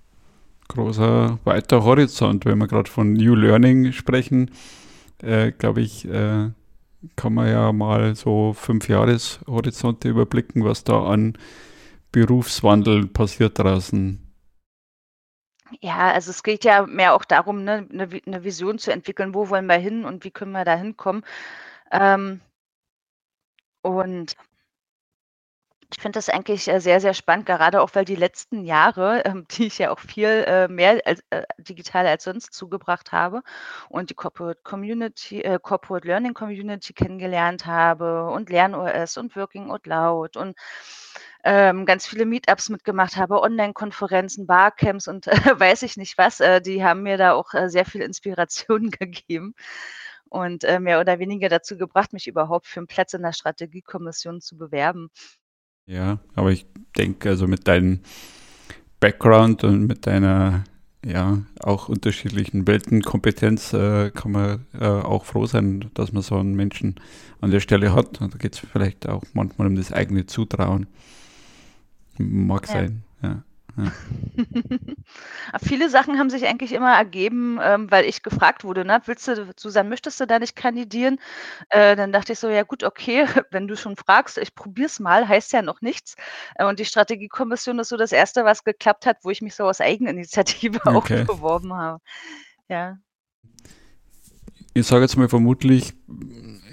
Großer 0.69 1.39
weiter 1.45 1.85
Horizont, 1.85 2.45
wenn 2.45 2.59
wir 2.59 2.67
gerade 2.67 2.91
von 2.91 3.13
New 3.13 3.35
Learning 3.35 3.93
sprechen, 3.93 4.51
äh, 5.23 5.53
glaube 5.53 5.81
ich, 5.81 6.09
äh, 6.09 6.51
kann 7.15 7.35
man 7.35 7.49
ja 7.49 7.73
mal 7.73 8.17
so 8.17 8.53
fünf 8.53 8.89
Jahreshorizonte 8.89 10.09
überblicken, 10.09 10.65
was 10.65 10.83
da 10.83 11.05
an 11.07 11.39
Berufswandel 12.11 13.07
passiert 13.07 13.59
draußen. 13.59 14.26
Ja, 15.83 16.13
also 16.13 16.31
es 16.31 16.43
geht 16.43 16.65
ja 16.65 16.87
mehr 16.87 17.15
auch 17.15 17.25
darum, 17.25 17.65
ne, 17.65 17.87
'ne 17.91 18.11
Vi 18.13 18.23
'ne 18.27 18.45
Vision 18.45 18.79
zu 18.79 18.93
entwickeln, 18.93 19.35
wo 19.35 19.49
wollen 19.51 19.67
wir 19.67 19.77
hin 19.77 20.05
und 20.05 20.25
wie 20.25 20.31
können 20.31 20.53
wir 20.53 20.65
da 20.65 20.75
hinkommen. 20.77 21.25
Ähm 21.93 22.41
und 23.85 24.37
ich 25.95 26.01
finde 26.03 26.17
das 26.19 26.29
eigentlich, 26.29 26.67
äh, 26.69 26.81
sehr, 26.81 27.01
sehr 27.01 27.15
spannend, 27.15 27.47
gerade 27.47 27.81
auch, 27.81 27.91
weil 27.95 28.05
die 28.05 28.17
letzten 28.17 28.65
Jahre, 28.65 29.23
ähm, 29.25 29.47
die 29.53 29.67
ich 29.67 29.79
ja 29.79 29.91
auch 29.93 30.01
viel, 30.01 30.27
äh, 30.47 30.67
mehr 30.69 31.01
als 31.05 31.21
äh, 31.31 31.43
digital 31.59 32.07
als 32.07 32.25
sonst 32.25 32.53
zugebracht 32.55 33.13
habe 33.13 33.43
und 33.89 34.11
die 34.11 34.15
Corporate 34.15 34.61
Community 34.65 35.43
äh, 35.43 35.59
Corporate 35.63 36.07
Learning 36.07 36.35
Community 36.35 36.93
kennengelernt 36.93 37.67
habe 37.67 38.27
und 38.31 38.51
LernOS 38.51 39.17
und 39.17 39.37
Working 39.37 39.71
Out 39.71 39.87
Loud 39.87 40.37
und 40.37 40.57
ähm, 41.47 41.87
ganz 41.87 42.09
viele 42.09 42.27
Meetups 42.27 42.71
mitgemacht 42.71 43.17
habe, 43.17 43.41
Online-Konferenzen, 43.41 44.49
Barcamps 44.49 45.07
und 45.07 45.29
äh, 45.29 45.31
weiß 45.61 45.83
ich 45.83 45.97
nicht 45.97 46.19
was. 46.19 46.41
Äh, 46.41 46.61
die 46.61 46.83
haben 46.83 47.05
mir 47.05 47.17
da 47.17 47.35
auch 47.35 47.55
äh, 47.55 47.69
sehr 47.69 47.85
viel 47.85 48.03
Inspiration 48.03 48.91
gegeben 48.99 49.55
und 50.29 50.65
äh, 50.65 50.81
mehr 50.81 51.01
oder 51.01 51.21
weniger 51.21 51.49
dazu 51.49 51.79
gebracht, 51.79 52.13
mich 52.13 52.27
überhaupt 52.27 52.67
für 52.67 52.81
einen 52.81 52.89
Platz 52.89 53.15
in 53.15 53.23
der 53.23 53.33
Strategiekommission 53.33 54.41
zu 54.41 54.59
bewerben. 54.59 55.09
Ja, 55.87 56.19
aber 56.35 56.51
ich 56.51 56.67
denke, 56.99 57.29
also 57.29 57.47
mit 57.47 57.69
deinem 57.69 58.01
Background 58.99 59.63
und 59.63 59.87
mit 59.87 60.05
deiner 60.07 60.65
ja 61.05 61.43
auch 61.61 61.89
unterschiedlichen 61.89 62.67
Weltenkompetenz 62.67 63.73
äh, 63.73 64.11
kann 64.11 64.33
man 64.33 64.67
äh, 64.81 64.85
auch 64.85 65.25
froh 65.25 65.47
sein, 65.47 65.91
dass 65.95 66.13
man 66.13 66.23
so 66.23 66.37
einen 66.37 66.57
Menschen 66.57 66.97
an 67.41 67.53
der 67.53 67.61
Stelle 67.61 67.95
hat. 67.95 68.21
Und 68.21 68.35
da 68.35 68.39
geht 68.39 68.55
es 68.55 68.59
vielleicht 68.59 69.09
auch 69.09 69.23
manchmal 69.33 69.69
um 69.69 69.77
das 69.77 69.93
eigene 69.93 70.27
Zutrauen. 70.27 70.89
Mag 72.19 72.67
ja. 72.69 72.73
sein, 72.73 73.05
ja. 73.23 73.43
ja. 73.77 73.93
Viele 75.63 75.91
Sachen 75.91 76.19
haben 76.19 76.31
sich 76.31 76.47
eigentlich 76.47 76.73
immer 76.73 76.97
ergeben, 76.97 77.59
ähm, 77.63 77.91
weil 77.91 78.05
ich 78.07 78.23
gefragt 78.23 78.65
wurde, 78.65 78.85
ne, 78.85 79.01
willst 79.05 79.29
du, 79.29 79.53
Susanne, 79.57 79.89
möchtest 79.89 80.21
du 80.21 80.27
da 80.27 80.39
nicht 80.39 80.57
kandidieren? 80.57 81.19
Äh, 81.69 81.97
dann 81.97 82.13
dachte 82.13 82.33
ich 82.33 82.39
so, 82.39 82.49
ja 82.49 82.63
gut, 82.63 82.85
okay, 82.85 83.27
wenn 83.51 83.69
du 83.69 83.77
schon 83.77 83.97
fragst, 83.97 84.39
ich 84.39 84.55
probiere 84.55 84.87
es 84.87 85.01
mal, 85.01 85.29
heißt 85.29 85.53
ja 85.53 85.63
noch 85.63 85.81
nichts. 85.83 86.17
Äh, 86.55 86.67
und 86.67 86.79
die 86.79 86.85
Strategiekommission 86.85 87.79
ist 87.79 87.89
so 87.89 87.97
das 87.97 88.13
Erste, 88.13 88.45
was 88.45 88.65
geklappt 88.65 89.07
hat, 89.07 89.19
wo 89.23 89.31
ich 89.31 89.43
mich 89.43 89.55
so 89.55 89.65
aus 89.65 89.81
Eigeninitiative 89.81 90.81
okay. 90.85 91.23
auch 91.23 91.27
beworben 91.27 91.75
habe. 91.75 92.01
Ja. 92.69 92.99
Ich 94.75 94.87
sage 94.87 95.03
jetzt 95.03 95.17
mal 95.17 95.29
vermutlich 95.29 95.95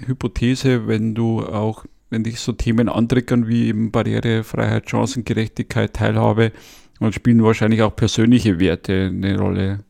Hypothese, 0.06 0.86
wenn 0.86 1.14
du 1.14 1.44
auch 1.44 1.84
wenn 2.14 2.22
dich 2.22 2.38
so 2.38 2.52
Themen 2.52 2.88
antriggern 2.88 3.48
wie 3.48 3.66
eben 3.66 3.90
Barrierefreiheit, 3.90 4.88
Chancengerechtigkeit, 4.88 5.94
Teilhabe, 5.94 6.52
dann 7.00 7.12
spielen 7.12 7.42
wahrscheinlich 7.42 7.82
auch 7.82 7.96
persönliche 7.96 8.60
Werte 8.60 9.10
eine 9.12 9.36
Rolle. 9.36 9.80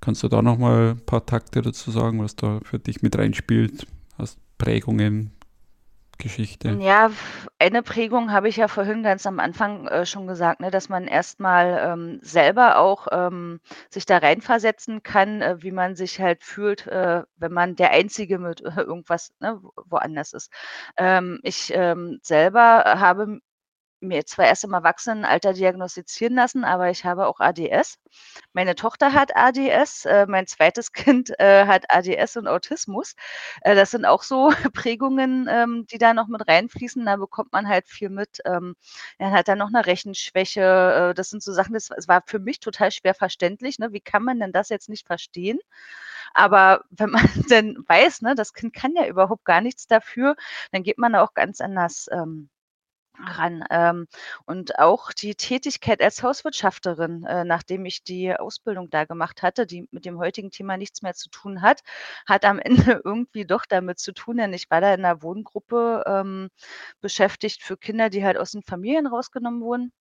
Kannst 0.00 0.22
du 0.22 0.28
da 0.28 0.40
nochmal 0.40 0.92
ein 0.92 1.00
paar 1.04 1.26
Takte 1.26 1.60
dazu 1.60 1.90
sagen, 1.90 2.22
was 2.22 2.36
da 2.36 2.60
für 2.64 2.78
dich 2.78 3.02
mit 3.02 3.18
reinspielt? 3.18 3.86
Hast 4.16 4.38
Prägungen, 4.56 5.32
Geschichte? 6.18 6.80
Ja, 6.80 7.12
eine 7.60 7.82
Prägung 7.82 8.32
habe 8.32 8.48
ich 8.48 8.56
ja 8.56 8.66
vorhin 8.66 9.04
ganz 9.04 9.24
am 9.24 9.38
Anfang 9.38 9.86
äh, 9.86 10.04
schon 10.04 10.26
gesagt, 10.26 10.60
ne, 10.60 10.70
dass 10.72 10.88
man 10.88 11.06
erstmal 11.06 11.78
ähm, 11.80 12.18
selber 12.22 12.78
auch 12.78 13.06
ähm, 13.12 13.60
sich 13.88 14.04
da 14.04 14.18
reinversetzen 14.18 15.02
kann, 15.04 15.42
äh, 15.42 15.62
wie 15.62 15.70
man 15.70 15.94
sich 15.94 16.20
halt 16.20 16.42
fühlt, 16.42 16.86
äh, 16.88 17.22
wenn 17.36 17.52
man 17.52 17.76
der 17.76 17.92
Einzige 17.92 18.38
mit 18.38 18.62
äh, 18.62 18.80
irgendwas 18.80 19.30
ne, 19.38 19.60
woanders 19.84 20.32
ist. 20.32 20.50
Ähm, 20.96 21.38
ich 21.44 21.72
ähm, 21.72 22.18
selber 22.22 22.84
habe 22.98 23.38
mir 24.00 24.26
zwar 24.26 24.46
erst 24.46 24.64
im 24.64 24.72
Erwachsenenalter 24.72 25.52
diagnostizieren 25.52 26.34
lassen, 26.34 26.64
aber 26.64 26.90
ich 26.90 27.04
habe 27.04 27.26
auch 27.26 27.40
ADS. 27.40 27.98
Meine 28.52 28.74
Tochter 28.74 29.12
hat 29.12 29.36
ADS, 29.36 30.04
äh, 30.04 30.26
mein 30.26 30.46
zweites 30.46 30.92
Kind 30.92 31.38
äh, 31.38 31.66
hat 31.66 31.84
ADS 31.88 32.36
und 32.36 32.48
Autismus. 32.48 33.14
Äh, 33.62 33.74
das 33.74 33.90
sind 33.90 34.04
auch 34.04 34.22
so 34.22 34.50
Prägungen, 34.72 35.48
ähm, 35.50 35.86
die 35.90 35.98
da 35.98 36.14
noch 36.14 36.28
mit 36.28 36.46
reinfließen. 36.46 37.04
Da 37.04 37.16
bekommt 37.16 37.52
man 37.52 37.68
halt 37.68 37.88
viel 37.88 38.10
mit. 38.10 38.40
Ähm, 38.44 38.76
er 39.18 39.32
hat 39.32 39.48
dann 39.48 39.58
noch 39.58 39.68
eine 39.68 39.86
Rechenschwäche. 39.86 41.10
Äh, 41.10 41.14
das 41.14 41.30
sind 41.30 41.42
so 41.42 41.52
Sachen, 41.52 41.74
das, 41.74 41.88
das, 41.88 42.08
war 42.08 42.22
für 42.26 42.38
mich 42.38 42.60
total 42.60 42.90
schwer 42.90 43.14
verständlich. 43.14 43.78
Ne? 43.78 43.92
Wie 43.92 44.00
kann 44.00 44.22
man 44.22 44.40
denn 44.40 44.52
das 44.52 44.68
jetzt 44.68 44.88
nicht 44.88 45.06
verstehen? 45.06 45.58
Aber 46.34 46.84
wenn 46.90 47.10
man 47.10 47.24
denn 47.50 47.84
weiß, 47.86 48.22
ne, 48.22 48.34
das 48.34 48.52
Kind 48.52 48.74
kann 48.74 48.94
ja 48.94 49.06
überhaupt 49.06 49.44
gar 49.44 49.60
nichts 49.60 49.86
dafür, 49.86 50.36
dann 50.72 50.82
geht 50.82 50.98
man 50.98 51.14
auch 51.14 51.34
ganz 51.34 51.60
anders 51.60 52.08
ähm, 52.12 52.50
ran. 53.18 53.64
Ähm, 53.70 54.06
und 54.44 54.78
auch 54.78 55.12
die 55.12 55.34
Tätigkeit 55.34 56.00
als 56.02 56.22
Hauswirtschafterin, 56.22 57.24
äh, 57.24 57.44
nachdem 57.44 57.84
ich 57.84 58.02
die 58.04 58.34
Ausbildung 58.34 58.90
da 58.90 59.04
gemacht 59.04 59.42
hatte, 59.42 59.66
die 59.66 59.88
mit 59.90 60.04
dem 60.04 60.18
heutigen 60.18 60.50
Thema 60.50 60.76
nichts 60.76 61.02
mehr 61.02 61.14
zu 61.14 61.28
tun 61.30 61.62
hat, 61.62 61.82
hat 62.26 62.44
am 62.44 62.58
Ende 62.98 63.00
irgendwie 63.04 63.46
doch 63.46 63.66
damit 63.66 63.98
zu 63.98 64.12
tun, 64.12 64.36
denn 64.38 64.52
ich 64.52 64.70
war 64.70 64.80
da 64.80 64.94
in 64.94 65.04
einer 65.04 65.22
Wohngruppe 65.22 66.04
ähm, 66.06 66.48
beschäftigt 67.00 67.62
für 67.62 67.76
Kinder, 67.76 68.10
die 68.10 68.24
halt 68.24 68.36
aus 68.38 68.52
den 68.52 68.62
Familien 68.62 69.06
rausgenommen 69.06 69.60
wurden 69.62 69.92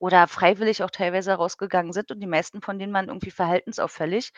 oder 0.00 0.26
freiwillig 0.28 0.82
auch 0.82 0.90
teilweise 0.90 1.32
rausgegangen 1.34 1.92
sind 1.92 2.10
und 2.12 2.20
die 2.20 2.26
meisten 2.26 2.62
von 2.62 2.78
denen 2.78 2.92
waren 2.94 3.08
irgendwie 3.08 3.30
verhaltensauffällig. 3.30 4.32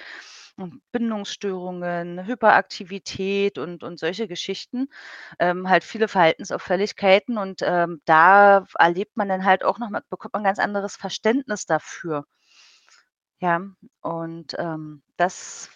Bindungsstörungen, 0.92 2.26
Hyperaktivität 2.26 3.58
und 3.58 3.82
und 3.84 3.98
solche 3.98 4.26
Geschichten, 4.28 4.88
ähm, 5.38 5.68
halt 5.68 5.84
viele 5.84 6.08
Verhaltensauffälligkeiten 6.08 7.38
und, 7.38 7.60
ähm, 7.62 8.00
da 8.06 8.64
erlebt 8.78 9.16
man 9.16 9.28
dann 9.28 9.44
halt 9.44 9.64
auch 9.64 9.78
noch 9.78 9.90
mal 9.90 10.02
bekommt 10.10 10.34
man 10.34 10.44
ganz 10.44 10.58
anderes 10.58 10.96
Verständnis 10.96 11.66
dafür. 11.66 12.24
Ja, 13.40 13.60
und, 14.00 14.54
ähm, 14.58 15.02
dass 15.16 15.70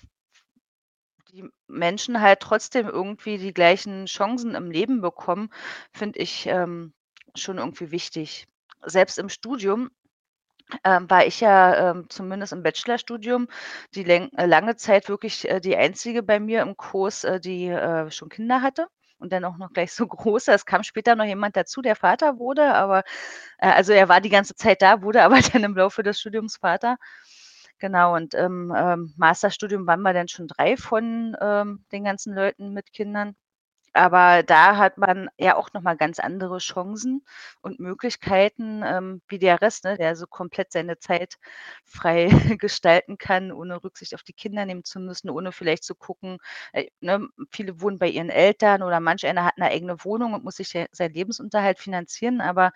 die 1.33 1.49
Menschen 1.67 2.21
halt 2.21 2.41
trotzdem 2.41 2.87
irgendwie 2.89 3.37
die 3.39 3.53
gleichen 3.55 4.07
Chancen 4.07 4.55
im 4.55 4.71
Leben 4.71 5.01
bekommen, 5.01 5.51
finde 5.93 6.19
ich, 6.21 6.47
ähm, 6.47 6.95
schon 7.35 7.59
irgendwie 7.59 7.91
wichtig. 7.91 8.47
Selbst 8.85 9.19
im 9.19 9.29
Studium, 9.29 9.91
ähm, 10.85 11.09
war 11.11 11.27
ich 11.27 11.41
ja, 11.41 11.91
ähm, 11.91 12.07
zumindest 12.09 12.53
im 12.53 12.63
Bachelorstudium 12.63 13.49
die 13.95 14.05
äh, 14.07 14.47
lange 14.47 14.77
Zeit 14.77 15.09
wirklich, 15.09 15.49
äh, 15.49 15.61
die 15.61 15.77
Einzige 15.77 16.23
bei 16.23 16.41
mir 16.41 16.63
im 16.63 16.77
Kurs, 16.77 17.25
äh, 17.25 17.41
die, 17.41 17.69
äh, 17.69 18.11
schon 18.11 18.29
Kinder 18.29 18.63
hatte 18.63 18.87
und 19.19 19.33
dann 19.33 19.45
auch 19.45 19.59
noch 19.59 19.73
gleich 19.73 19.93
so 19.93 20.07
große. 20.09 20.53
Es 20.53 20.67
kam 20.67 20.83
später 20.83 21.15
noch 21.17 21.25
jemand 21.25 21.57
dazu, 21.57 21.83
der 21.83 21.97
Vater 21.97 22.39
wurde, 22.39 22.75
aber 22.75 23.03
äh, 23.59 23.71
also 23.71 23.93
er 23.93 24.09
war 24.09 24.21
die 24.21 24.31
ganze 24.31 24.55
Zeit 24.57 24.83
da, 24.83 25.03
wurde 25.03 25.23
aber 25.25 25.41
dann 25.41 25.65
im 25.65 25.77
Laufe 25.77 26.03
des 26.03 26.21
Studiums 26.21 26.57
Vater. 26.59 26.97
Genau, 27.79 28.15
und 28.15 28.35
im, 28.35 28.73
ähm, 28.77 29.13
Masterstudium 29.17 29.87
waren 29.87 30.03
wir 30.03 30.13
dann 30.15 30.29
schon 30.29 30.47
3 30.49 30.77
von, 30.77 31.37
ähm, 31.41 31.85
den 31.93 32.05
ganzen 32.05 32.35
Leuten 32.35 32.73
mit 32.73 32.93
Kindern. 32.93 33.35
Aber 33.95 34.43
da 34.43 34.77
hat 34.79 34.97
man 34.99 35.29
ja 35.39 35.57
auch 35.57 35.73
noch 35.75 35.83
mal 35.83 35.97
ganz 35.97 36.19
andere 36.19 36.59
Chancen 36.59 37.25
und 37.61 37.79
Möglichkeiten, 37.81 38.83
ähm, 38.85 39.23
wie 39.29 39.39
der 39.39 39.61
Rest, 39.61 39.85
ne, 39.85 39.97
der 39.99 40.17
so 40.17 40.27
komplett 40.27 40.73
seine 40.73 40.99
Zeit 40.99 41.37
frei 41.85 42.29
gestalten 42.59 43.19
kann, 43.19 43.53
ohne 43.53 43.83
Rücksicht 43.85 44.15
auf 44.15 44.23
die 44.23 44.33
Kinder 44.33 44.65
nehmen 44.67 44.85
zu 44.85 44.99
müssen, 45.01 45.29
ohne 45.31 45.53
vielleicht 45.53 45.85
zu 45.85 45.95
gucken 45.95 46.39
äh, 46.73 46.87
ne, 47.01 47.29
viele 47.51 47.81
wohnen 47.81 47.99
bei 47.99 48.09
ihren 48.09 48.31
Eltern 48.31 48.83
oder 48.83 49.01
manch 49.01 49.27
einer 49.27 49.45
hat 49.45 49.59
'ne 49.59 49.67
eigene 49.71 50.05
Wohnung 50.05 50.35
und 50.35 50.45
muss 50.45 50.57
sich 50.57 50.73
ja 50.73 50.87
seinen 50.93 51.13
Lebensunterhalt 51.15 51.79
finanzieren, 51.79 52.41
aber, 52.41 52.73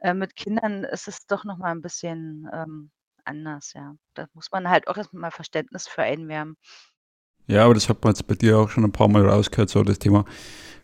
äh, 0.00 0.14
mit 0.14 0.36
Kindern 0.36 0.84
ist 0.84 1.08
es 1.08 1.26
doch 1.26 1.44
noch 1.44 1.58
mal 1.58 1.72
'n 1.72 1.82
bisschen, 1.82 2.48
ähm, 2.52 2.90
anders, 3.24 3.72
ja. 3.74 3.94
Da 4.14 4.26
muss 4.34 4.50
man 4.52 4.68
halt 4.70 4.88
auch 4.88 4.96
erst 4.96 5.12
mal 5.14 5.30
Verständnis 5.30 5.86
für 5.88 6.02
einwerben. 6.02 6.56
Ja, 7.50 7.64
aber 7.64 7.74
das 7.74 7.88
hat 7.88 8.04
man 8.04 8.12
jetzt 8.12 8.26
bei 8.28 8.36
dir 8.36 8.58
auch 8.58 8.70
schon 8.70 8.84
ein 8.84 8.92
paar 8.92 9.08
Mal 9.08 9.26
rausgehört, 9.26 9.70
so 9.70 9.82
das 9.82 9.98
Thema 9.98 10.24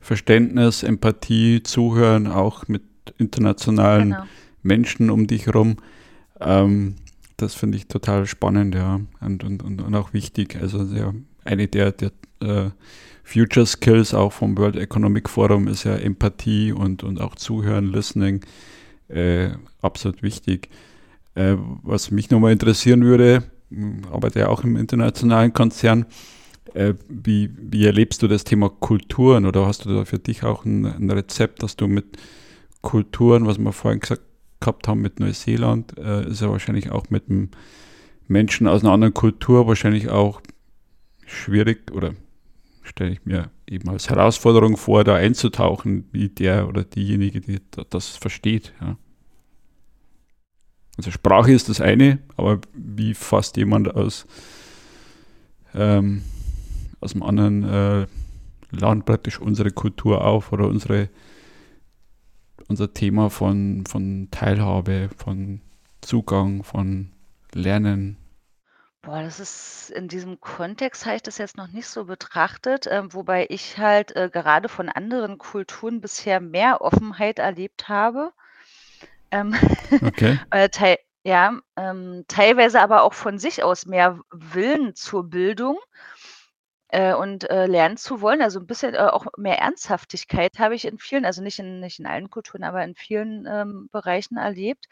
Verständnis, 0.01 0.83
Empathie, 0.83 1.63
Zuhören, 1.63 2.27
auch 2.27 2.67
mit 2.67 2.83
internationalen 3.19 4.11
genau. 4.11 4.25
Menschen 4.65 5.11
um 5.11 5.29
dich 5.29 5.47
herum. 5.47 5.77
Ähm, 6.41 6.97
das 7.37 7.55
finde 7.55 7.79
ich 7.79 7.87
total 7.87 8.27
spannend, 8.27 8.75
ja, 8.75 9.01
und, 9.21 9.45
und, 9.45 9.63
und, 9.63 9.95
auch 9.95 10.13
wichtig. 10.13 10.59
Also 10.61 10.83
ja, 10.83 11.15
eine 11.45 11.69
der, 11.69 11.93
der 11.93 12.11
äh, 12.41 12.71
Future 13.23 13.67
Skills 13.67 14.13
auch 14.13 14.33
vom 14.33 14.59
World 14.59 14.75
Economic 14.75 15.29
Forum 15.29 15.69
ist 15.69 15.85
ja 15.85 15.95
Empathie 15.95 16.73
und, 16.73 17.05
und 17.05 17.21
auch 17.21 17.37
Zuhören, 17.37 17.93
Listening, 17.93 18.41
äh, 19.09 19.51
absolut 19.83 20.25
wichtig. 20.25 20.69
Äh, 21.37 21.55
was 21.85 22.11
mich 22.11 22.31
nochmal 22.31 22.51
interessieren 22.51 23.05
würde, 23.05 23.45
arbeite 24.11 24.41
ja 24.41 24.49
auch 24.49 24.65
im 24.65 24.77
internationalen 24.77 25.53
Konzern, 25.53 26.07
wie, 27.09 27.51
wie 27.57 27.87
erlebst 27.87 28.23
du 28.23 28.29
das 28.29 28.45
Thema 28.45 28.69
Kulturen 28.69 29.47
oder 29.47 29.67
hast 29.67 29.85
du 29.85 29.95
da 29.95 30.05
für 30.05 30.19
dich 30.19 30.43
auch 30.43 30.65
ein, 30.65 30.85
ein 30.85 31.11
Rezept, 31.11 31.63
dass 31.63 31.77
du 31.77 31.87
mit 31.87 32.17
Kulturen, 32.83 33.47
was 33.47 33.59
wir 33.59 33.73
vorhin 33.73 34.01
gesagt 34.01 34.23
gehabt 34.61 34.89
haben 34.89 35.01
mit 35.01 35.21
Neuseeland, 35.21 35.99
äh, 35.99 36.29
ist 36.29 36.41
ja 36.41 36.51
wahrscheinlich 36.51 36.91
auch 36.91 37.11
mit 37.11 37.29
einem 37.29 37.51
Menschen 38.29 38.67
aus 38.67 38.83
einer 38.83 38.93
anderen 38.93 39.15
Kultur 39.15 39.67
wahrscheinlich 39.67 40.09
auch 40.09 40.41
schwierig 41.27 41.93
oder 41.93 42.15
stelle 42.83 43.11
ich 43.11 43.25
mir 43.25 43.51
eben 43.69 43.89
als 43.91 44.09
Herausforderung 44.09 44.77
vor, 44.77 45.05
da 45.05 45.15
einzutauchen, 45.15 46.09
wie 46.13 46.29
der 46.29 46.69
oder 46.69 46.85
diejenige, 46.85 47.41
die 47.41 47.61
das 47.91 48.17
versteht. 48.17 48.73
Ja. 48.81 48.97
Also 50.97 51.11
Sprache 51.11 51.53
ist 51.53 51.69
das 51.69 51.81
eine, 51.81 52.19
aber 52.37 52.61
wie 52.73 53.15
fasst 53.15 53.57
jemand 53.57 53.95
aus 53.95 54.27
ähm, 55.75 56.23
aus 57.07 57.15
einem 57.15 57.23
anderen 57.23 57.63
äh, 57.63 58.07
Land 58.73 59.07
praktisch 59.07 59.41
unsere 59.41 59.71
Kultur 59.71 60.25
auf 60.25 60.53
oder 60.53 60.67
unsere, 60.67 61.09
unser 62.69 62.93
Thema 62.93 63.31
von, 63.31 63.85
von 63.87 64.29
Teilhabe, 64.33 65.09
von 65.17 65.61
Zugang, 66.01 66.65
von 66.65 67.13
Lernen. 67.55 68.17
Boah, 69.03 69.23
das 69.23 69.39
ist 69.39 69.93
in 69.95 70.09
diesem 70.09 70.41
Kontext 70.41 71.07
habe 71.07 71.15
ich 71.15 71.23
das 71.23 71.39
jetzt 71.39 71.57
noch 71.57 71.69
nicht 71.69 71.87
so 71.87 72.07
betrachtet, 72.07 72.89
äh, 72.89 73.05
wobei 73.15 73.47
ich 73.51 73.79
halt 73.79 74.17
äh, 74.17 74.29
gerade 74.29 74.69
von 74.69 74.89
anderen 74.89 75.39
Kulturen 75.39 76.01
bisher 76.01 76.41
mehr 76.41 76.81
Offenheit 76.81 77.39
erlebt 77.39 77.89
habe. 77.89 78.33
Ähm, 79.31 79.55
okay. 80.05 80.41
äh, 80.51 80.69
teil, 80.71 80.99
ja, 81.23 81.57
ähm, 81.77 82.25
teilweise 82.27 82.81
aber 82.81 83.03
auch 83.03 83.15
von 83.15 83.39
sich 83.39 83.63
aus 83.63 83.87
mehr 83.87 84.19
Willen 84.33 84.97
zur 84.97 85.31
Bildung 85.31 85.79
äh, 86.89 87.15
und, 87.15 87.51
äh, 87.51 87.67
lernen 87.67 87.97
zu 87.97 88.21
wollen. 88.21 88.43
Also, 88.43 88.61
'n 88.61 88.67
bisschen, 88.67 88.95
äh, 88.95 88.99
auch 88.99 89.27
mehr 89.37 89.59
Ernsthaftigkeit 89.59 90.59
habe 90.59 90.75
ich 90.77 90.85
in 90.87 90.99
vielen 90.99 91.25
also, 91.27 91.43
nicht 91.43 91.59
in 91.59 91.81
nicht 91.81 91.99
in 92.01 92.07
allen 92.07 92.31
Kulturen, 92.31 92.65
aber 92.65 92.85
in 92.85 92.95
vielen, 92.95 93.47
ähm, 93.47 93.89
Bereichen 93.93 94.37
erlebt. 94.39 94.87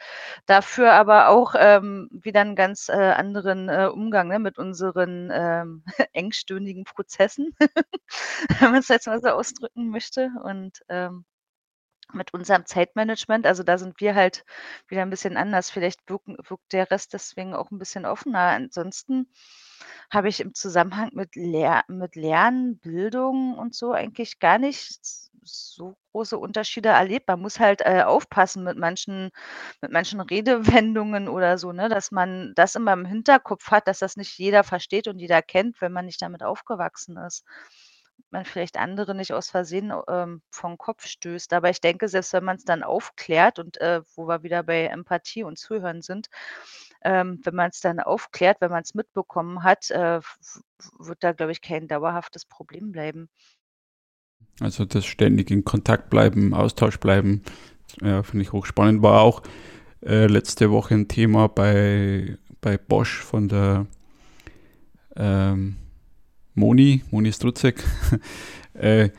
Dafür 0.46 0.92
aber 0.94 1.28
auch, 1.28 1.54
ähm, 1.58 2.08
wieder 2.12 2.40
'n 2.42 2.56
ganz, 2.56 2.88
äh, 2.88 2.92
anderen, 2.94 3.68
äh, 3.68 3.88
Umgang, 3.92 4.28
ne, 4.28 4.38
mit 4.40 4.58
unseren, 4.58 5.30
ähm, 5.32 5.84
engstirnigen 6.14 6.84
Prozessen, 6.84 7.54
wenn 8.60 8.72
man's 8.72 8.88
jetzt 8.88 9.06
mal 9.08 9.20
so 9.20 9.28
ausdrücken 9.30 9.88
möchte 9.90 10.30
und, 10.44 10.80
ähm, 10.88 11.24
mit 12.14 12.34
unserem 12.34 12.66
Zeitmanagement. 12.66 13.46
Also, 13.46 13.62
da 13.64 13.78
sind 13.78 14.00
wir 14.00 14.14
halt 14.16 14.44
wieder 14.88 15.02
'n 15.02 15.10
bisschen 15.10 15.36
anders. 15.38 15.70
Vielleicht 15.70 16.00
wirken 16.10 16.36
wirkt 16.48 16.72
der 16.72 16.90
Rest 16.90 17.14
deswegen 17.14 17.54
auch 17.54 17.70
'n 17.72 17.78
bisschen 17.78 18.06
offener. 18.06 18.40
Ansonsten 18.50 19.28
habe 20.10 20.28
ich 20.28 20.40
im 20.40 20.54
Zusammenhang 20.54 21.10
mit 21.14 21.36
Ler 21.36 21.84
mit 21.88 22.16
Lernen, 22.16 22.78
Bildung 22.78 23.58
und 23.58 23.74
so 23.74 23.92
eigentlich 23.92 24.38
gar 24.38 24.58
nicht 24.58 25.00
so 25.42 25.96
große 26.12 26.38
Unterschiede 26.38 26.88
erlebt. 26.90 27.28
Man 27.28 27.40
muss 27.40 27.60
halt, 27.60 27.82
äh, 27.82 28.02
aufpassen 28.02 28.64
mit 28.64 28.78
manchen 28.78 29.30
mit 29.82 29.92
manchen 29.92 30.20
Redewendungen 30.20 31.28
oder 31.28 31.58
so, 31.58 31.72
ne, 31.72 31.88
dass 31.88 32.10
man 32.10 32.52
das 32.56 32.74
immer 32.76 32.92
im 32.94 33.04
Hinterkopf 33.06 33.70
hat, 33.70 33.88
dass 33.88 33.98
das 34.00 34.16
nicht 34.16 34.38
jeder 34.38 34.64
versteht 34.64 35.08
und 35.08 35.18
jeder 35.18 35.42
kennt, 35.42 35.80
wenn 35.80 35.92
man 35.92 36.06
nicht 36.06 36.22
damit 36.22 36.42
aufgewachsen 36.42 37.16
ist. 37.18 37.44
Man 38.30 38.44
vielleicht 38.44 38.76
andere 38.78 39.14
nicht 39.14 39.32
aus 39.32 39.50
Versehen, 39.50 39.92
ähm, 40.08 40.42
vor 40.50 40.76
Kopf 40.78 41.06
stößt. 41.06 41.52
Aber 41.52 41.70
ich 41.70 41.80
denke, 41.80 42.08
selbst 42.08 42.32
wenn 42.32 42.44
man's 42.44 42.64
dann 42.64 42.82
aufklärt 42.82 43.58
und, 43.58 43.80
äh, 43.80 44.02
wo 44.16 44.26
wir 44.28 44.42
wieder 44.42 44.62
bei 44.62 44.86
Empathie 44.86 45.44
und 45.44 45.58
Zuhören 45.58 46.02
sind, 46.02 46.28
ähm, 47.04 47.40
wenn 47.44 47.54
man 47.54 47.70
es 47.70 47.80
dann 47.80 48.00
aufklärt, 48.00 48.60
wenn 48.60 48.70
man 48.70 48.82
es 48.82 48.94
mitbekommen 48.94 49.62
hat, 49.62 49.90
äh, 49.90 50.20
wird 50.98 51.22
da, 51.22 51.32
glaube 51.32 51.52
ich, 51.52 51.60
kein 51.60 51.86
dauerhaftes 51.86 52.46
Problem 52.46 52.92
bleiben. 52.92 53.28
Also 54.60 54.84
das 54.84 55.04
ständig 55.04 55.50
in 55.50 55.64
Kontakt 55.64 56.10
bleiben, 56.10 56.54
Austausch 56.54 56.98
bleiben, 56.98 57.42
ja, 58.00 58.22
finde 58.22 58.42
ich 58.42 58.52
hochspannend. 58.52 59.02
War 59.02 59.20
auch 59.20 59.42
äh, 60.04 60.26
letzte 60.26 60.70
Woche 60.70 60.94
ein 60.94 61.08
Thema 61.08 61.48
bei, 61.48 62.38
bei 62.60 62.78
Bosch 62.78 63.20
von 63.20 63.48
der 63.48 63.86
ähm, 65.16 65.76
Moni, 66.54 67.02
Moni 67.10 67.32
Strutzek, 67.32 67.82
äh, 68.74 69.10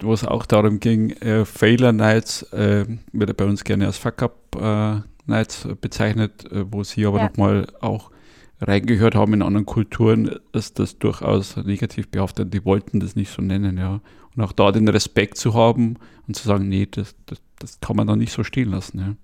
wo 0.00 0.12
es 0.12 0.24
auch 0.24 0.46
darum 0.46 0.80
ging, 0.80 1.10
äh, 1.10 1.44
Failure 1.44 1.92
Nights 1.92 2.42
äh, 2.52 2.86
wird 3.12 3.36
bei 3.36 3.44
uns 3.44 3.62
gerne 3.62 3.86
als 3.86 3.98
Fuck-Up 3.98 4.56
äh, 4.56 5.09
Nights 5.30 5.66
bezeichnet, 5.80 6.50
äh, 6.52 6.70
wo 6.70 6.84
sie 6.84 7.06
aber 7.06 7.18
ja. 7.18 7.28
nochmal 7.28 7.66
auch 7.80 8.10
reingehört 8.60 9.14
haben 9.14 9.32
in 9.32 9.42
anderen 9.42 9.66
Kulturen, 9.66 10.38
ist 10.52 10.78
das 10.78 10.98
durchaus 10.98 11.56
negativ 11.56 12.10
behaftet. 12.10 12.52
Die 12.52 12.64
wollten 12.64 13.00
das 13.00 13.16
nicht 13.16 13.32
so 13.32 13.42
nennen, 13.42 13.78
ja. 13.78 14.00
Und 14.36 14.42
auch 14.44 14.52
da 14.52 14.70
den 14.70 14.88
Respekt 14.88 15.38
zu 15.38 15.54
haben 15.54 15.98
und 16.28 16.34
zu 16.34 16.46
sagen, 16.46 16.68
nee, 16.68 16.86
das, 16.86 17.16
das, 17.26 17.40
das 17.58 17.80
kann 17.80 17.96
man 17.96 18.06
da 18.06 18.16
nicht 18.16 18.32
so 18.32 18.44
stehen 18.44 18.70
lassen, 18.70 18.98
ja. 18.98 19.16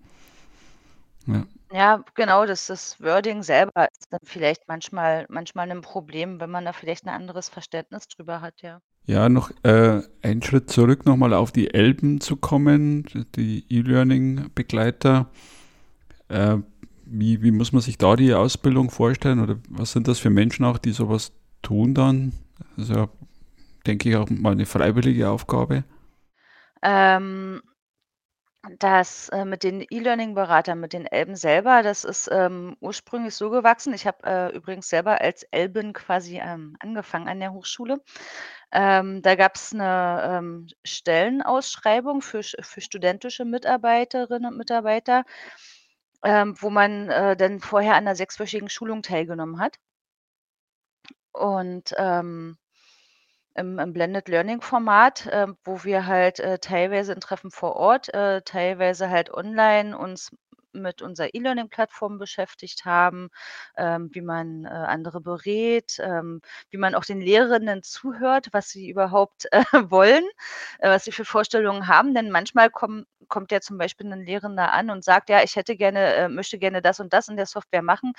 Ja, 1.34 1.46
ja 1.72 2.04
genau, 2.14 2.46
das, 2.46 2.66
das 2.66 3.00
Wording 3.00 3.42
selber 3.42 3.88
ist 3.98 4.06
dann 4.10 4.20
vielleicht 4.24 4.68
manchmal, 4.68 5.26
manchmal 5.28 5.70
ein 5.70 5.80
Problem, 5.80 6.40
wenn 6.40 6.50
man 6.50 6.64
da 6.64 6.72
vielleicht 6.72 7.04
ein 7.04 7.10
anderes 7.10 7.48
Verständnis 7.48 8.08
drüber 8.08 8.40
hat, 8.40 8.62
ja. 8.62 8.80
Ja, 9.08 9.28
noch 9.28 9.52
äh, 9.62 10.02
einen 10.22 10.42
Schritt 10.42 10.68
zurück 10.70 11.06
nochmal 11.06 11.32
auf 11.32 11.52
die 11.52 11.72
Elben 11.72 12.20
zu 12.20 12.36
kommen, 12.36 13.04
die 13.36 13.64
E-Learning-Begleiter. 13.68 15.30
Äh, 16.28 16.58
wie, 17.04 17.42
wie 17.42 17.50
muss 17.52 17.72
man 17.72 17.82
sich 17.82 17.98
da 17.98 18.16
die 18.16 18.34
Ausbildung 18.34 18.90
vorstellen 18.90 19.40
oder 19.40 19.58
was 19.68 19.92
sind 19.92 20.08
das 20.08 20.18
für 20.18 20.30
Menschen 20.30 20.64
auch, 20.64 20.78
die 20.78 20.92
sowas 20.92 21.32
tun 21.62 21.94
dann? 21.94 22.32
Also 22.76 23.08
denke 23.86 24.10
ich 24.10 24.16
auch 24.16 24.30
mal 24.30 24.52
eine 24.52 24.66
freiwillige 24.66 25.30
Aufgabe. 25.30 25.84
Ähm, 26.82 27.60
Das, 28.80 29.28
äh, 29.28 29.44
mit 29.44 29.62
den 29.62 29.80
E-Learning-Beratern, 29.88 30.80
mit 30.80 30.92
den 30.92 31.06
Elben 31.06 31.36
selber, 31.36 31.82
das 31.84 32.02
ist, 32.02 32.28
ähm, 32.32 32.76
ursprünglich 32.80 33.32
so 33.36 33.48
gewachsen. 33.50 33.94
Ich 33.94 34.08
habe, 34.08 34.18
äh, 34.24 34.56
übrigens 34.56 34.88
selber 34.88 35.20
als 35.20 35.44
Elbin 35.52 35.92
quasi, 35.92 36.38
ähm, 36.42 36.76
angefangen 36.80 37.28
an 37.28 37.38
der 37.38 37.52
Hochschule. 37.52 38.00
Ähm, 38.72 39.22
da 39.22 39.36
gab's 39.36 39.72
'ne, 39.74 40.22
ähm, 40.38 40.68
Stellenausschreibung 40.84 42.22
für 42.22 42.42
für 42.42 42.80
studentische 42.80 43.44
Mitarbeiterinnen 43.44 44.50
und 44.52 44.58
Mitarbeiter, 44.58 45.24
ähm, 46.26 46.56
wo 46.60 46.70
man, 46.70 47.10
äh, 47.10 47.36
dann 47.38 47.60
vorher 47.60 47.96
an 47.96 48.04
'ner 48.04 48.16
sechswöchigen 48.16 48.70
Schulung 48.70 49.02
teilgenommen 49.02 49.60
hat. 49.60 49.78
Und, 51.34 51.94
ähm 51.98 52.56
im 53.56 53.78
im 53.78 53.92
Blended 53.94 54.28
Learning 54.28 54.60
Format, 54.60 55.28
ähm, 55.32 55.56
wo 55.64 55.82
wir 55.84 56.06
halt, 56.06 56.40
äh, 56.40 56.58
teilweise 56.58 57.12
in 57.14 57.20
Treffen 57.20 57.50
vor 57.50 57.74
Ort, 57.76 58.12
äh, 58.12 58.42
teilweise 58.42 59.08
halt 59.08 59.32
online 59.32 59.96
uns 59.96 60.30
mit 60.82 61.02
unserer 61.02 61.34
E-Learning-Plattform 61.34 62.18
beschäftigt 62.18 62.84
haben, 62.84 63.28
ähm, 63.76 64.10
wie 64.12 64.20
man, 64.22 64.64
äh, 64.64 64.68
andere 64.68 65.20
berät, 65.20 65.98
ähm, 66.00 66.40
wie 66.70 66.76
man 66.78 66.94
auch 66.94 67.04
den 67.04 67.20
Lehrenden 67.20 67.82
zuhört, 67.82 68.48
was 68.52 68.68
sie 68.70 68.88
überhaupt, 68.90 69.46
äh, 69.52 69.62
wollen, 69.90 70.24
äh, 70.78 70.88
was 70.90 71.04
sie 71.04 71.12
für 71.12 71.24
Vorstellungen 71.24 71.88
haben. 71.88 72.14
Denn 72.14 72.30
manchmal 72.30 72.70
kommen 72.70 73.06
kommt 73.28 73.50
ja 73.50 73.60
zum 73.60 73.76
Beispiel 73.78 74.06
'nen 74.08 74.24
Lehrender 74.24 74.72
an 74.72 74.88
und 74.90 75.02
sagt: 75.04 75.28
„Ja, 75.30 75.42
ich 75.42 75.56
hätte 75.56 75.76
gerne 75.76 76.14
äh, 76.14 76.28
möchte 76.28 76.58
gerne 76.58 76.80
das 76.82 77.00
und 77.00 77.12
das 77.12 77.28
in 77.28 77.36
der 77.36 77.46
Software 77.46 77.82
machen, 77.82 78.12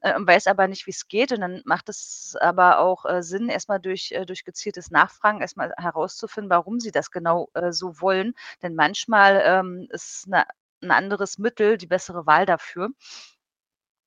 äh, 0.00 0.14
und 0.16 0.26
weiß 0.26 0.46
aber 0.46 0.68
nicht, 0.68 0.86
wie's 0.86 1.08
geht.“ 1.08 1.32
Und 1.32 1.40
dann 1.40 1.62
macht 1.64 1.88
es 1.88 2.36
aber 2.40 2.78
auch, 2.80 3.04
äh, 3.06 3.22
Sinn, 3.22 3.48
erst 3.48 3.68
mal 3.68 3.78
durch 3.80 4.14
durch 4.26 4.44
gezieltes 4.44 4.90
Nachfragen 4.90 5.40
erst 5.40 5.56
mal 5.56 5.72
herauszufinden, 5.78 6.50
warum 6.50 6.80
sie 6.80 6.92
das 6.92 7.10
genau, 7.10 7.48
so 7.70 8.00
wollen. 8.00 8.34
Denn 8.62 8.74
manchmal, 8.74 9.42
ähm, 9.44 9.86
ist 9.90 10.28
'ne 10.28 10.44
'n 10.82 10.90
anderes 10.90 11.38
Mittel 11.38 11.78
die 11.78 11.86
bessere 11.86 12.26
Wahl 12.26 12.46
dafür. 12.46 12.90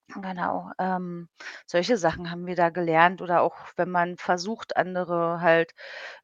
Genau, 0.09 0.69
ähm, 0.77 1.29
solche 1.65 1.97
Sachen 1.97 2.29
haben 2.29 2.45
wir 2.45 2.55
da 2.55 2.69
gelernt 2.69 3.21
oder 3.23 3.41
auch 3.41 3.55
wenn 3.75 3.89
man 3.89 4.17
versucht, 4.17 4.77
andere 4.77 5.41
halt, 5.41 5.73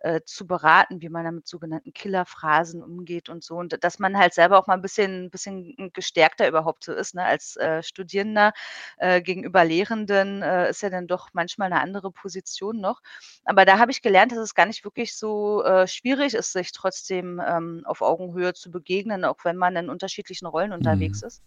äh, 0.02 0.22
zu 0.24 0.46
beraten, 0.46 1.02
wie 1.02 1.10
man 1.10 1.26
da 1.26 1.32
mit 1.32 1.48
sogenannten 1.48 1.91
Killerphrasen 1.91 2.84
umgeht 2.84 3.28
und 3.28 3.44
so. 3.44 3.56
Und 3.56 3.84
dass 3.84 3.98
man 3.98 4.17
halt 4.20 4.34
selber 4.36 4.60
auch 4.60 4.67
mal 4.67 4.76
'n 4.78 4.82
bisschen 4.84 5.32
bisschen, 5.32 5.74
hm, 5.78 5.89
gestärkter 5.94 6.48
überhaupt 6.48 6.84
so 6.84 6.94
ist, 6.94 7.15
ne, 7.15 7.24
als, 7.26 7.56
äh, 7.58 7.82
Studierender, 7.82 8.54
äh, 8.98 9.20
gegenüber 9.22 9.65
Lehrenden, 9.65 10.44
äh, 10.44 10.70
ist 10.70 10.84
ja 10.84 10.91
dann 10.91 11.08
doch 11.08 11.30
manchmal 11.34 11.70
'ne 11.70 11.82
andere 11.82 12.12
Position 12.12 12.80
noch. 12.80 13.02
Aber 13.46 13.65
da 13.65 13.80
habe 13.80 13.91
ich 13.91 14.04
gelernt, 14.04 14.32
dass 14.32 14.38
es 14.39 14.54
gar 14.54 14.67
nicht 14.67 14.84
wirklich 14.84 15.15
so, 15.17 15.63
äh, 15.63 15.88
schwierig 15.88 16.36
ist, 16.36 16.52
sich 16.54 16.72
trotzdem, 16.72 17.41
ähm, 17.44 17.82
auf 17.86 18.02
Augenhöhe 18.02 18.54
zu 18.54 18.70
begegnen, 18.70 19.26
auch 19.26 19.38
wenn 19.44 19.58
man 19.58 19.76
in 19.76 19.89
unterschiedlichen 19.89 20.46
Rollen 20.46 20.72
unterwegs 20.72 21.22
Mhm. 21.24 21.28
ist. 21.28 21.39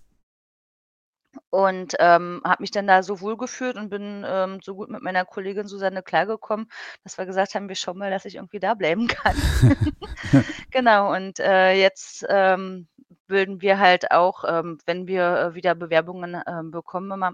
Und, 1.51 1.95
ähm, 2.01 2.41
habe 2.45 2.63
mich 2.63 2.71
dann 2.73 2.87
da 2.87 3.03
so 3.03 3.21
wohlgefühlt 3.21 3.77
und 3.77 3.89
bin, 3.91 4.25
ähm, 4.27 4.61
so 4.63 4.75
gut 4.75 4.91
mit 4.91 5.03
meiner 5.03 5.25
Kollegin 5.25 5.69
Susanne 5.69 6.03
klargekommen, 6.03 6.69
dass 7.05 7.19
wir 7.19 7.27
gesagt 7.27 7.55
haben: 7.55 7.69
„Wir 7.69 7.77
schauen 7.77 7.99
mal, 7.99 8.11
dass 8.11 8.25
ich 8.25 8.37
irgendwie 8.37 8.61
da 8.61 8.75
bleiben 8.75 9.07
kann.“ 9.09 9.37
Genau, 10.71 11.13
und, 11.15 11.41
äh, 11.41 11.73
jetzt, 11.75 12.25
ähm, 12.29 12.89
bilden 13.27 13.61
wir 13.63 13.79
halt 13.79 14.11
auch, 14.13 14.45
ähm, 14.47 14.79
wenn 14.87 15.07
wir, 15.07 15.39
äh, 15.53 15.55
wieder 15.55 15.75
Bewerbungen, 15.75 16.41
ähm, 16.47 16.71
bekommen 16.71 17.11
immer 17.13 17.33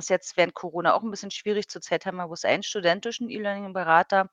ist 0.00 0.10
jetzt 0.10 0.36
während 0.36 0.54
Corona 0.54 0.94
auch 0.94 1.02
'n 1.04 1.10
bisschen 1.12 1.30
schwierig. 1.30 1.68
Zurzeit 1.68 2.06
haben 2.06 2.16
wir 2.18 2.26
bloß 2.28 2.44
einen 2.46 2.62
studentischen 2.64 3.30
E-Learning-Berater, 3.30 4.30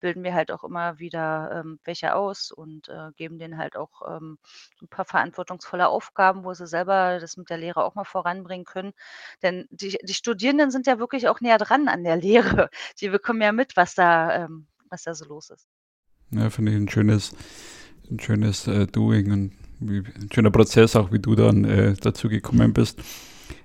bilden 0.00 0.24
wir 0.24 0.34
halt 0.34 0.50
auch 0.52 0.64
immer 0.64 0.98
wieder, 0.98 1.62
ähm, 1.64 1.78
welche 1.84 2.14
aus 2.16 2.50
und, 2.52 2.88
äh, 2.88 3.12
geben 3.16 3.38
denen 3.38 3.58
halt 3.58 3.76
auch, 3.76 4.02
ähm, 4.16 4.38
'n 4.82 4.88
paar 4.88 5.04
verantwortungsvolle 5.06 5.88
Aufgaben, 5.88 6.44
wo 6.44 6.54
sie 6.54 6.66
selber 6.66 7.18
das 7.20 7.36
mit 7.36 7.50
der 7.50 7.58
Lehre 7.58 7.84
auch 7.84 7.94
mal 7.94 8.04
voranbringen 8.04 8.64
können. 8.66 8.92
Denn 9.42 9.66
die 9.70 9.98
die 10.02 10.14
Studierenden 10.14 10.70
sind 10.72 10.86
ja 10.88 10.98
wirklich 10.98 11.28
auch 11.28 11.40
näher 11.40 11.58
dran 11.58 11.88
an 11.88 12.04
der 12.04 12.16
Lehre. 12.66 12.70
Die 13.00 13.08
bekommen 13.10 13.42
ja 13.42 13.52
mit, 13.52 13.76
was 13.76 13.94
da 13.94 14.44
ähm, 14.46 14.66
was 14.90 15.04
da 15.04 15.14
so 15.14 15.24
los 15.26 15.50
ist. 15.50 15.66
Ja, 16.32 16.48
finde 16.50 16.72
ich 16.72 16.78
'n 16.78 16.88
schönes 16.88 17.32
'n 18.10 18.20
schönes, 18.20 18.66
äh, 18.68 18.86
Doing 18.86 19.32
und 19.32 19.52
wie 19.80 19.98
'n 19.98 20.28
schöner 20.32 20.50
Prozess 20.50 20.94
auch, 20.96 21.12
wie 21.12 21.18
du 21.18 21.34
dann, 21.34 21.64
äh, 21.64 21.94
dazu 22.00 22.28
gekommen 22.28 22.72
bist. 22.72 23.00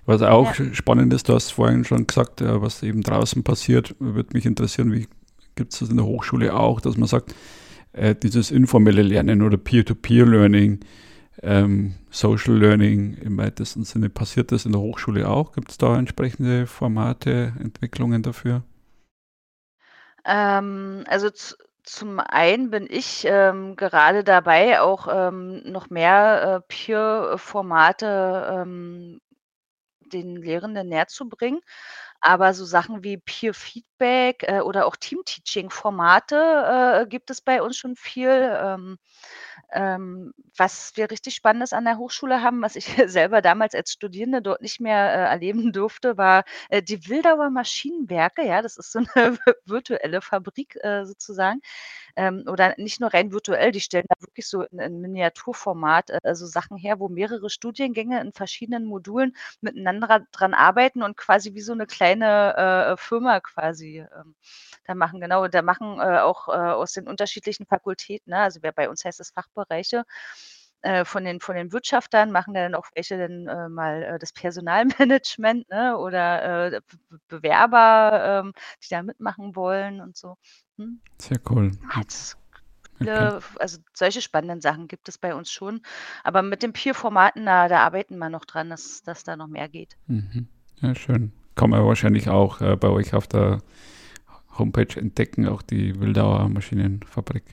Was 0.05 0.21
auch 0.21 0.53
Ja. 0.53 0.53
spannend 0.53 1.13
ist, 1.13 1.29
du 1.29 1.33
hast 1.33 1.51
vorhin 1.51 1.83
schon 1.83 2.05
gesagt, 2.05 2.41
äh, 2.41 2.61
was 2.61 2.83
eben 2.83 3.01
draußen 3.01 3.43
passiert, 3.43 3.95
würde 3.99 4.29
mich 4.33 4.45
interessieren, 4.45 4.93
wie 4.93 5.07
gibt's 5.55 5.79
das 5.79 5.89
in 5.89 5.97
der 5.97 6.05
Hochschule 6.05 6.53
auch, 6.53 6.79
dass 6.81 6.97
man 6.97 7.07
sagt, 7.07 7.33
äh, 7.93 8.15
dieses 8.15 8.51
informelle 8.51 9.01
Lernen 9.01 9.41
oder 9.41 9.57
Peer-to-Peer-Learning, 9.57 10.81
ähm, 11.43 11.95
Social 12.11 12.55
Learning 12.57 13.15
im 13.15 13.37
weitesten 13.37 13.83
Sinne, 13.85 14.09
passiert 14.09 14.51
das 14.51 14.65
in 14.65 14.73
der 14.73 14.81
Hochschule 14.81 15.29
auch? 15.29 15.53
Gibt's 15.53 15.77
da 15.77 15.97
entsprechende 15.97 16.67
Formate, 16.67 17.53
Entwicklungen 17.59 18.23
dafür? 18.23 18.63
Ähm, 20.25 21.03
also 21.07 21.29
zum 21.83 22.19
einen 22.19 22.71
bin 22.71 22.87
ich, 22.89 23.25
ähm, 23.29 23.75
gerade 23.75 24.23
dabei, 24.23 24.81
auch, 24.81 25.07
ähm, 25.11 25.61
noch 25.71 25.89
mehr, 25.89 26.55
äh, 26.57 26.67
Peer-Formate, 26.67 28.47
ähm, 28.63 29.21
den 30.05 30.35
Lehrenden 30.35 30.89
näherzubringen. 30.89 31.61
Aber 32.21 32.53
so 32.53 32.65
Sachen 32.65 33.03
wie 33.03 33.17
Peer-Feedback, 33.17 34.43
äh, 34.43 34.61
oder 34.61 34.87
auch 34.87 34.95
Team-Teaching-Formate, 34.95 37.01
äh, 37.03 37.07
gibt 37.07 37.29
es 37.29 37.41
bei 37.41 37.61
uns 37.61 37.77
schon 37.77 37.95
viel. 37.95 38.29
Ähm, 38.29 38.97
ähm, 39.71 40.33
was 40.57 40.93
wir 40.95 41.11
richtig 41.11 41.35
Spannendes 41.35 41.73
an 41.73 41.85
der 41.85 41.97
Hochschule 41.97 42.41
haben, 42.41 42.61
was 42.61 42.75
ich 42.75 42.85
selber 43.09 43.41
damals 43.41 43.75
als 43.75 43.91
Studierende 43.91 44.41
dort 44.41 44.61
nicht 44.61 44.79
mehr, 44.81 44.97
äh, 45.13 45.17
erleben 45.31 45.71
durfte, 45.73 46.17
war, 46.17 46.43
äh, 46.69 46.81
die 46.83 47.07
Wildauer 47.09 47.49
Maschinenwerke, 47.49 48.45
ja? 48.45 48.61
Das 48.61 48.77
ist 48.77 48.91
so 48.91 48.99
'ne 48.99 49.07
vi 49.15 49.53
virtuelle 49.65 50.21
Fabrik, 50.21 50.75
äh, 50.83 51.05
sozusagen. 51.05 51.61
Ähm, 52.15 52.45
oder 52.47 52.75
nicht 52.77 52.99
nur 53.01 53.13
rein 53.13 53.31
virtuell, 53.33 53.71
die 53.71 53.81
stellen 53.81 54.05
da 54.09 54.15
wirklich 54.21 54.47
so 54.47 54.63
in 54.63 54.79
in 54.79 55.01
Miniaturformat, 55.01 56.11
äh, 56.23 56.35
so 56.35 56.45
Sachen 56.47 56.77
her, 56.77 56.99
wo 56.99 57.09
mehrere 57.09 57.49
Studiengänge 57.49 58.21
in 58.21 58.33
verschiedenen 58.33 58.85
Modulen 58.85 59.35
miteinander 59.61 60.21
dran 60.31 60.53
arbeiten 60.53 61.03
und 61.03 61.17
quasi 61.17 61.53
wie 61.55 61.61
so 61.61 61.73
'ne 61.75 61.87
kleine, 61.87 62.93
äh, 62.93 62.97
Firma 62.97 63.39
quasi, 63.41 63.99
ähm, 63.99 64.35
da 64.85 64.95
machen. 64.95 65.21
Genau, 65.21 65.47
da 65.47 65.61
machen, 65.61 65.99
äh, 65.99 66.19
auch, 66.19 66.47
aus 66.49 66.93
den 66.93 67.07
unterschiedlichen 67.07 67.65
Fakultäten, 67.65 68.31
ne, 68.31 68.39
also, 68.39 68.59
wer 68.63 68.71
bei 68.71 68.89
uns 68.89 69.05
heißt 69.05 69.19
das 69.19 69.31
Fachbereiche, 69.45 70.03
äh, 70.81 71.05
von 71.05 71.25
den 71.25 71.39
von 71.39 71.55
den 71.55 71.71
Wirtschaftern 71.71 72.31
machen 72.31 72.53
dann 72.53 72.75
auch 72.75 72.85
welche 72.93 73.17
dann, 73.17 73.47
äh, 73.47 73.69
mal, 73.69 74.03
äh, 74.03 74.19
das 74.19 74.33
Personalmanagement, 74.33 75.69
ne, 75.69 75.97
oder, 75.97 76.67
äh, 76.73 76.81
Be 76.81 76.97
Be 77.09 77.19
Bewerber, 77.27 78.43
ähm, 78.45 78.53
die 78.83 78.89
da 78.89 79.01
mitmachen 79.03 79.55
wollen 79.55 80.01
und 80.01 80.15
so. 80.15 80.35
Mhm. 80.77 81.01
Sehr 81.19 81.39
cool. 81.49 81.71
Okay. 81.87 82.05
Viele 82.97 83.41
also, 83.59 83.79
solche 83.93 84.21
spannenden 84.21 84.61
Sachen 84.61 84.87
gibt 84.87 85.09
es 85.09 85.17
bei 85.17 85.35
uns 85.35 85.51
schon. 85.51 85.81
Aber 86.23 86.41
mit 86.41 86.63
den 86.63 86.71
Peer-Formaten, 86.71 87.45
da 87.45 87.67
da 87.67 87.79
arbeiten 87.79 88.17
wir 88.17 88.29
noch 88.29 88.45
dran, 88.45 88.69
dass 88.69 89.03
dass 89.03 89.23
da 89.23 89.35
noch 89.35 89.47
mehr 89.47 89.67
geht. 89.67 89.97
Mhm. 90.07 90.47
Ja, 90.81 90.95
schön. 90.95 91.31
Kann 91.55 91.69
man 91.69 91.85
wahrscheinlich 91.85 92.29
auch, 92.29 92.61
äh, 92.61 92.75
bei 92.75 92.89
euch 92.89 93.13
auf 93.13 93.27
der 93.27 93.61
Homepage 94.57 94.99
entdecken, 94.99 95.47
auch 95.47 95.61
die 95.61 95.99
Wildauer 95.99 96.47
Maschinenfabrik. 96.49 97.43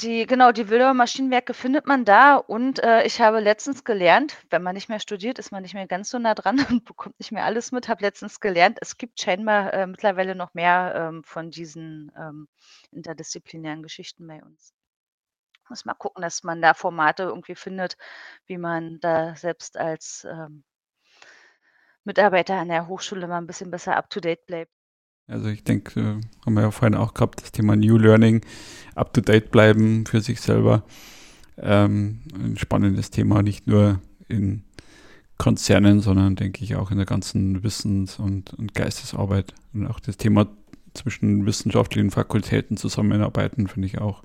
Die 0.00 0.26
genau, 0.26 0.52
die 0.52 0.68
Wildauer 0.70 0.94
Maschinenwerke 0.94 1.54
findet 1.54 1.86
man 1.86 2.04
da 2.04 2.36
und, 2.36 2.78
äh, 2.82 3.02
ich 3.04 3.20
habe 3.20 3.40
letztens 3.40 3.82
gelernt, 3.84 4.36
wenn 4.50 4.62
man 4.62 4.74
nicht 4.74 4.88
mehr 4.88 5.00
studiert, 5.00 5.38
ist 5.38 5.50
man 5.50 5.62
nicht 5.62 5.74
mehr 5.74 5.86
ganz 5.88 6.10
so 6.10 6.18
nah 6.18 6.34
dran 6.34 6.56
und 6.70 6.84
bekommt 6.84 7.18
nicht 7.18 7.32
mehr 7.32 7.44
alles 7.44 7.72
mit. 7.72 7.88
Habe 7.88 8.02
letztens 8.02 8.38
gelernt, 8.40 8.78
es 8.80 8.96
gibt 8.96 9.20
scheinbar, 9.20 9.72
äh, 9.74 9.86
mittlerweile 9.86 10.34
noch 10.36 10.54
mehr, 10.54 10.94
ähm, 10.94 11.24
von 11.24 11.50
diesen, 11.50 12.12
ähm, 12.16 12.48
interdisziplinären 12.92 13.82
Geschichten 13.82 14.26
bei 14.26 14.42
uns. 14.42 14.72
Muss 15.70 15.84
mal 15.86 15.94
gucken, 15.94 16.22
dass 16.22 16.44
man 16.44 16.62
da 16.62 16.74
Formate 16.74 17.24
irgendwie 17.24 17.54
findet, 17.56 17.96
wie 18.46 18.58
man 18.58 19.00
da 19.00 19.36
selbst 19.36 19.76
als, 19.78 20.26
ähm 20.30 20.64
Mitarbeiter 22.02 22.54
an 22.56 22.70
der 22.70 22.88
Hochschule 22.88 23.28
mal 23.28 23.38
'n 23.38 23.46
bisschen 23.46 23.70
besser 23.70 23.96
up 23.96 24.10
to 24.10 24.18
date 24.18 24.44
bleibt. 24.46 24.72
Also, 25.28 25.48
ich 25.48 25.62
denke, 25.62 26.00
äh, 26.00 26.20
haben 26.46 26.54
wir 26.54 26.62
ja 26.62 26.70
vorhin 26.70 26.96
auch 26.96 27.12
gehabt, 27.12 27.42
das 27.42 27.52
Thema 27.52 27.76
New 27.76 27.98
Learning, 27.98 28.40
up 28.94 29.12
to 29.12 29.20
date 29.20 29.50
bleiben 29.50 30.06
für 30.06 30.22
sich 30.22 30.40
selber. 30.40 30.84
Ähm, 31.58 32.20
'n 32.34 32.56
spannendes 32.56 33.10
Thema, 33.10 33.42
nicht 33.42 33.66
nur 33.66 34.00
in 34.28 34.62
Konzernen, 35.36 36.00
sondern 36.00 36.34
denke 36.34 36.64
ich 36.64 36.76
auch 36.76 36.90
in 36.90 36.96
der 36.96 37.06
ganzen 37.06 37.62
Wissens 37.62 38.18
und 38.18 38.54
und 38.54 38.74
Geistesarbeit. 38.74 39.54
Und 39.74 39.86
auch 39.86 40.00
das 40.00 40.16
Thema 40.16 40.48
zwischen 40.94 41.44
wissenschaftlichen 41.46 42.10
Fakultäten 42.10 42.76
zusammenarbeiten, 42.76 43.68
finde 43.68 43.86
ich 43.86 43.98
auch 43.98 44.22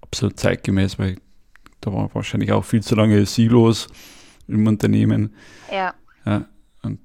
absolut 0.00 0.38
zeitgemäß, 0.38 0.98
weil 0.98 1.16
da 1.80 1.92
war 1.92 2.12
wahrscheinlich 2.14 2.50
auch 2.52 2.64
viel 2.64 2.82
zu 2.82 2.94
lange 2.96 3.24
Silos 3.26 3.86
im 4.48 4.66
Unternehmen. 4.66 5.34
Ja. 5.70 5.94
Ja, 6.26 6.46
und 6.82 6.98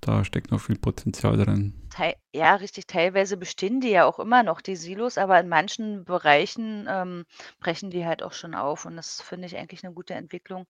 da 0.00 0.24
steckt 0.24 0.50
noch 0.50 0.60
viel 0.60 0.76
Potenzial 0.76 1.36
drin. 1.36 1.74
Tei 1.98 2.16
ja, 2.32 2.54
richtig, 2.54 2.86
teilweise 2.86 3.36
bestehen 3.36 3.80
die 3.80 3.90
ja 3.90 4.04
auch 4.04 4.18
immer 4.20 4.42
noch, 4.44 4.60
die 4.60 4.76
Silos, 4.76 5.18
aber 5.18 5.40
in 5.40 5.48
manchen 5.48 6.04
Bereichen, 6.04 6.86
ähm, 6.88 7.24
brechen 7.60 7.90
die 7.90 8.06
halt 8.06 8.22
auch 8.22 8.32
schon 8.32 8.54
auf 8.54 8.84
und 8.84 8.96
das 8.96 9.20
finde 9.20 9.46
ich 9.46 9.56
eigentlich 9.56 9.82
'ne 9.82 9.92
gute 9.92 10.14
Entwicklung. 10.14 10.66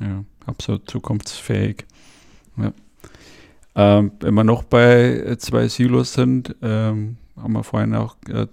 Ja, 0.00 0.24
absolut 0.46 0.90
zukunftsfähig. 0.90 1.86
Ja. 2.56 2.72
Ähm, 3.76 4.12
wenn 4.20 4.34
wir 4.34 4.44
noch 4.44 4.64
bei 4.64 5.16
äh, 5.18 5.38
zwei 5.38 5.68
Silos 5.68 6.14
sind, 6.14 6.56
ähm, 6.62 7.18
haben 7.36 7.52
wir 7.52 7.62
vorhin 7.62 7.94
auch 7.94 8.16
äh, 8.28 8.46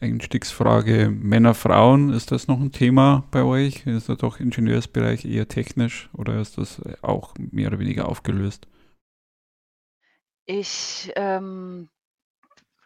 Einstiegsfrage 0.00 1.10
Männer, 1.10 1.54
Frauen. 1.54 2.10
Ist 2.10 2.32
das 2.32 2.48
noch 2.48 2.58
ein 2.60 2.72
Thema 2.72 3.24
bei 3.30 3.44
euch? 3.44 3.86
Ist 3.86 4.08
das 4.08 4.18
doch 4.18 4.40
Ingenieursbereich 4.40 5.26
eher 5.26 5.46
technisch 5.46 6.08
oder 6.14 6.40
ist 6.40 6.56
das 6.58 6.80
auch 7.02 7.34
mehr 7.38 7.68
oder 7.68 7.78
weniger 7.78 8.08
aufgelöst? 8.08 8.66
Ich, 10.50 11.12
ähm, 11.14 11.90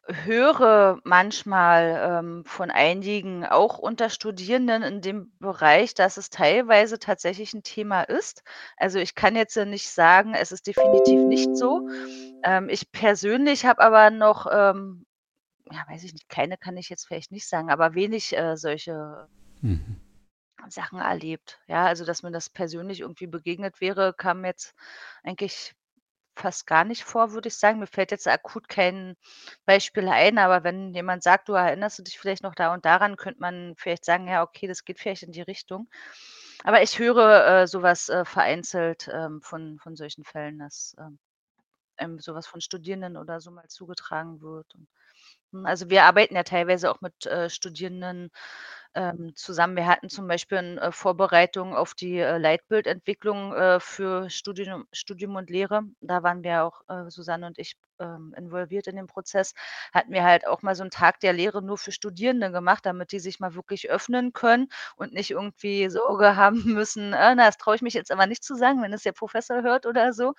höre 0.09 0.99
manchmal, 1.05 2.19
ähm, 2.21 2.45
von 2.45 2.71
einigen, 2.73 3.45
auch 3.47 3.79
unter 3.79 4.11
Studierenden 4.11 4.83
in 4.83 5.01
dem 5.01 5.33
Bereich, 5.39 5.95
dass 5.95 6.17
es 6.17 6.29
teilweise 6.29 6.99
tatsächlich 6.99 7.55
'n 7.55 7.63
Thema 7.63 8.03
ist. 8.03 8.43
Also, 8.77 8.99
ich 8.99 9.15
kann 9.15 9.37
jetzt, 9.37 9.57
nicht 9.57 9.89
sagen, 9.89 10.35
es 10.35 10.51
ist 10.53 10.67
definitiv 10.67 11.25
nicht 11.25 11.57
so. 11.57 11.83
Ähm, 12.43 12.69
ich 12.69 12.91
persönlich 12.93 13.65
habe 13.65 13.81
aber 13.83 14.11
noch, 14.11 14.47
ähm, 14.51 15.07
ja, 15.71 15.85
weiß 15.89 16.05
ich 16.05 16.15
nicht, 16.15 16.29
keine 16.31 16.59
kann 16.59 16.77
ich 16.79 16.89
jetzt 16.91 17.07
vielleicht 17.07 17.33
nicht 17.33 17.49
sagen, 17.49 17.71
aber 17.71 17.95
wenig, 17.95 18.37
äh, 18.37 18.57
solche 18.57 19.29
Mhm. 19.63 20.03
Sachen 20.69 20.99
erlebt. 21.01 21.61
Ja, 21.67 21.87
also, 21.87 22.05
dass 22.05 22.23
mir 22.23 22.31
das 22.31 22.49
persönlich 22.51 23.01
irgendwie 23.01 23.27
begegnet 23.27 23.81
wäre, 23.81 24.15
kam 24.15 24.45
jetzt 24.45 24.75
eigentlich 25.25 25.75
fast 26.37 26.67
gar 26.67 26.85
nicht 26.85 27.05
vor, 27.05 27.33
würde 27.33 27.49
ich 27.49 27.57
sagen. 27.57 27.79
Mir 27.81 27.87
fällt 27.87 28.11
jetzt 28.13 28.29
akut 28.29 28.69
kein 28.69 29.17
Beispiel 29.67 30.09
ein, 30.09 30.39
aber 30.39 30.65
wenn 30.65 30.95
jemand 30.95 31.23
sagt: 31.23 31.49
„Du, 31.49 31.55
erinnerst 31.55 31.99
du 31.99 32.03
dich 32.03 32.19
vielleicht 32.19 32.43
noch 32.43 32.55
da 32.55 32.73
und 32.75 32.85
daran?“, 32.85 33.17
könnte 33.17 33.41
man 33.41 33.75
vielleicht 33.79 34.05
sagen: 34.05 34.29
„Ja, 34.29 34.43
okay, 34.43 34.67
das 34.69 34.85
geht 34.85 34.99
vielleicht 35.01 35.23
in 35.25 35.33
die 35.33 35.43
Richtung.“ 35.43 35.89
Aber 36.65 36.83
ich 36.83 36.99
höre, 36.99 37.63
äh, 37.63 37.67
so 37.67 37.83
was, 37.83 38.09
äh, 38.09 38.25
vereinzelt, 38.25 39.09
ähm, 39.13 39.41
von 39.43 39.79
von 39.81 39.97
solchen 39.97 40.25
Fällen, 40.25 40.59
dass, 40.59 40.95
ähm, 40.99 41.19
ähm, 41.99 42.19
so 42.21 42.35
was 42.35 42.47
von 42.47 42.61
Studierenden 42.61 43.17
oder 43.17 43.41
so 43.41 43.51
mal 43.51 43.69
zugetragen 43.69 44.41
wird 44.43 44.75
und 44.75 44.89
hm, 45.53 45.67
also, 45.67 45.91
wir 45.91 46.05
arbeiten 46.05 46.37
ja 46.37 46.45
teilweise 46.45 46.91
auch 46.91 47.01
mit, 47.03 47.27
äh, 47.27 47.51
Studierenden, 47.51 48.31
ähm, 48.95 49.33
zusammen. 49.37 49.77
Wir 49.77 49.87
hatten 49.87 50.09
zum 50.11 50.27
Beispiel 50.29 50.59
in, 50.59 50.79
äh, 50.79 50.93
Vorbereitung 50.93 51.75
auf 51.77 51.95
die, 51.95 52.19
äh, 52.19 52.39
Leitbildentwicklung, 52.39 53.55
äh, 53.55 53.81
für 53.81 54.29
Studium 54.31 54.87
Studium 54.93 55.37
und 55.37 55.51
Lehre. 55.51 55.83
Da 56.01 56.23
waren 56.23 56.43
wir 56.43 56.65
auch, 56.65 56.83
äh, 56.89 57.11
Susanne 57.11 57.47
und 57.47 57.59
ich, 57.59 57.77
ähm, 58.01 58.35
involviert 58.37 58.87
in 58.89 58.97
dem 58.97 59.07
Prozess. 59.07 59.55
Hatten 59.95 60.13
wir 60.13 60.25
halt 60.25 60.47
auch 60.47 60.63
mal 60.63 60.75
so 60.75 60.83
'n 60.85 60.91
Tag 60.91 61.21
der 61.21 61.33
Lehre 61.33 61.63
nur 61.63 61.79
für 61.79 61.93
Studierende 61.93 62.51
gemacht, 62.53 62.85
damit 62.87 63.13
die 63.13 63.21
sich 63.21 63.41
mal 63.41 63.55
wirklich 63.55 63.91
öffnen 63.91 64.33
können 64.33 64.69
und 64.97 65.13
nicht 65.15 65.31
irgendwie 65.31 65.89
Sorge 65.91 66.37
haben 66.37 66.65
müssen: 66.65 67.13
„Äh, 67.13 67.35
na, 67.35 67.47
das 67.47 67.57
traue 67.59 67.77
ich 67.77 67.83
mich 67.83 67.95
jetzt 67.95 68.11
aber 68.13 68.27
nicht 68.27 68.45
zu 68.45 68.55
sagen, 68.57 68.83
wenn 68.83 68.93
es 68.93 69.03
der 69.05 69.13
Professor 69.13 69.63
hört“ 69.63 69.87
oder 69.87 70.13
so. 70.13 70.35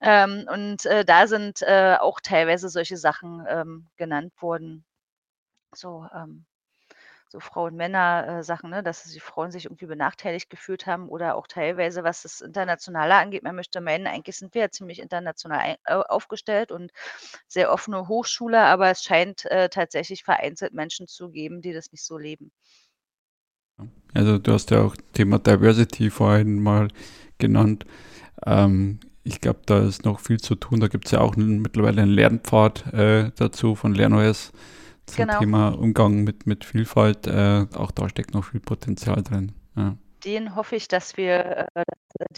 Ähm, 0.00 0.46
und, 0.52 0.84
da 1.06 1.26
sind, 1.26 1.62
auch 1.66 2.20
teilweise 2.20 2.68
solche 2.68 2.96
Sachen, 2.96 3.44
ähm, 3.48 3.86
genannt 3.96 4.32
worden. 4.40 4.84
So, 5.74 6.06
ähm 6.14 6.46
so 7.28 7.40
Frauen-Männer, 7.40 8.42
äh, 8.48 8.66
ne, 8.68 8.82
dass 8.82 9.04
die 9.04 9.20
Frauen 9.20 9.50
sich 9.50 9.66
irgendwie 9.66 9.86
benachteiligt 9.86 10.50
gefühlt 10.50 10.86
haben 10.86 11.08
oder 11.08 11.36
auch 11.36 11.46
teilweise, 11.46 12.04
was 12.04 12.22
das 12.22 12.40
Internationale 12.40 13.14
angeht. 13.16 13.42
Man 13.42 13.54
möchte 13.56 13.80
meinen, 13.80 14.06
eigentlich 14.06 14.36
sind 14.36 14.54
wir 14.54 14.62
ja 14.62 14.70
ziemlich 14.70 15.00
international 15.00 15.76
aufgestellt 15.86 16.72
und 16.72 16.92
sehr 17.46 17.72
offene 17.72 18.08
Hochschule, 18.08 18.60
aber 18.60 18.90
es 18.90 19.02
scheint, 19.04 19.44
äh, 19.46 19.68
tatsächlich 19.68 20.24
vereinzelt 20.24 20.72
Menschen 20.74 21.06
zu 21.08 21.30
geben, 21.30 21.62
die 21.62 21.72
das 21.72 21.92
nicht 21.92 22.04
so 22.04 22.18
leben. 22.18 22.50
Also, 24.14 24.38
du 24.38 24.52
hast 24.52 24.70
ja 24.70 24.82
auch 24.82 24.96
Thema 25.12 25.38
Diversity 25.38 26.10
vorhin 26.10 26.60
mal 26.62 26.88
genannt. 27.38 27.84
Ähm, 28.46 29.00
ich 29.24 29.40
glaube, 29.40 29.60
da 29.66 29.80
ist 29.80 30.04
noch 30.04 30.20
viel 30.20 30.40
zu 30.40 30.54
tun. 30.56 30.80
Da 30.80 30.88
gibt's 30.88 31.12
ja 31.12 31.20
auch 31.20 31.36
mittlerweile 31.36 32.02
'n 32.02 32.10
Lernpfad, 32.10 32.92
äh, 32.94 33.32
dazu 33.36 33.74
von 33.74 33.94
LernOS 33.94 34.52
zum 35.08 35.26
Genau. 35.26 35.38
Thema 35.38 35.68
Umgang 35.70 36.24
mit 36.24 36.46
mit 36.46 36.64
Vielfalt. 36.64 37.26
Äh, 37.26 37.66
auch 37.74 37.90
da 37.90 38.08
steckt 38.08 38.34
noch 38.34 38.44
viel 38.44 38.60
Potenzial 38.60 39.22
drin, 39.22 39.52
ja. 39.76 39.96
Den 40.24 40.56
hoffe 40.56 40.74
ich, 40.74 40.88
dass 40.88 41.16
wir, 41.16 41.68
äh, 41.74 41.84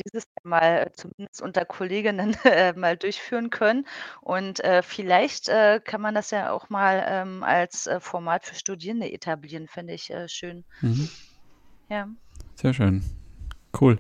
dieses 0.05 0.25
Jahr 0.25 0.45
mal 0.51 0.93
zumindest 0.95 1.41
unter 1.41 1.65
Kolleginnen, 1.65 2.37
äh, 2.45 2.75
mal 2.75 2.97
durchführen 2.99 3.49
können. 3.51 3.87
Und, 4.21 4.61
äh, 4.63 4.83
vielleicht, 4.83 5.49
äh, 5.49 5.81
kann 5.83 6.03
man 6.03 6.15
das 6.15 6.31
ja 6.31 6.53
auch 6.53 6.69
mal, 6.69 7.03
ähm, 7.09 7.43
als, 7.43 7.87
äh, 7.87 7.99
Format 8.01 8.45
für 8.45 8.55
Studierende 8.55 9.11
etablieren, 9.11 9.67
fände 9.67 9.95
ich, 9.95 10.11
äh, 10.11 10.29
schön. 10.29 10.65
Mhm. 10.83 11.09
Ja. 11.89 12.09
Sehr 12.55 12.75
schön. 12.75 13.03
Cool. 13.81 13.99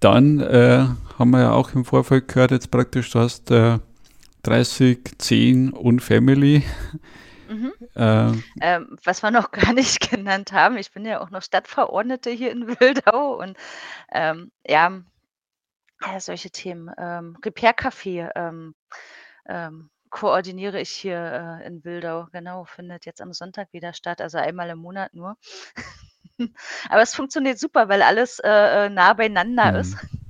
Dann, 0.00 0.40
äh, 0.40 0.86
haben 1.18 1.30
wir 1.30 1.40
ja 1.40 1.52
auch 1.52 1.74
im 1.74 1.84
Vorfeld 1.84 2.28
gehört 2.28 2.52
jetzt 2.52 2.70
praktisch, 2.70 3.10
du 3.10 3.18
hast, 3.20 3.50
äh, 3.50 3.78
30, 4.42 5.18
10 5.18 5.70
und 5.72 6.00
Family. 6.00 6.62
Mhm. 7.48 7.72
Ähm 7.96 8.42
Ähm, 8.60 8.96
was 9.04 9.22
wir 9.22 9.30
noch 9.30 9.50
gar 9.52 9.72
nicht 9.72 10.10
genannt 10.10 10.52
haben, 10.52 10.76
ich 10.76 10.92
bin 10.92 11.04
ja 11.04 11.20
auch 11.20 11.30
noch 11.30 11.42
Stadtverordnete 11.42 12.30
hier 12.30 12.50
in 12.52 12.68
Wildau 12.68 13.34
und, 13.40 13.56
ähm, 14.12 14.50
ja, 14.66 15.00
ja, 16.02 16.20
solche 16.20 16.50
Themen, 16.50 16.90
ähm, 16.98 17.36
Repair-Café, 17.44 18.30
ähm, 18.34 18.74
ähm, 19.46 19.90
koordiniere 20.10 20.80
ich 20.80 20.90
hier, 20.90 21.60
äh, 21.62 21.66
in 21.66 21.84
Wildau. 21.84 22.28
Genau, 22.32 22.64
findet 22.64 23.06
jetzt 23.06 23.20
am 23.20 23.32
Sonntag 23.32 23.72
wieder 23.72 23.92
statt, 23.94 24.20
also 24.20 24.38
einmal 24.38 24.68
im 24.70 24.78
Monat 24.78 25.14
nur. 25.14 25.36
Aber 26.88 27.02
es 27.02 27.14
funktioniert 27.14 27.58
super, 27.58 27.88
weil 27.88 28.02
alles, 28.02 28.38
äh, 28.40 28.86
äh, 28.86 28.90
nah 28.90 29.12
beieinander 29.14 29.74
ist. 29.78 29.96
Mhm. 30.02 30.20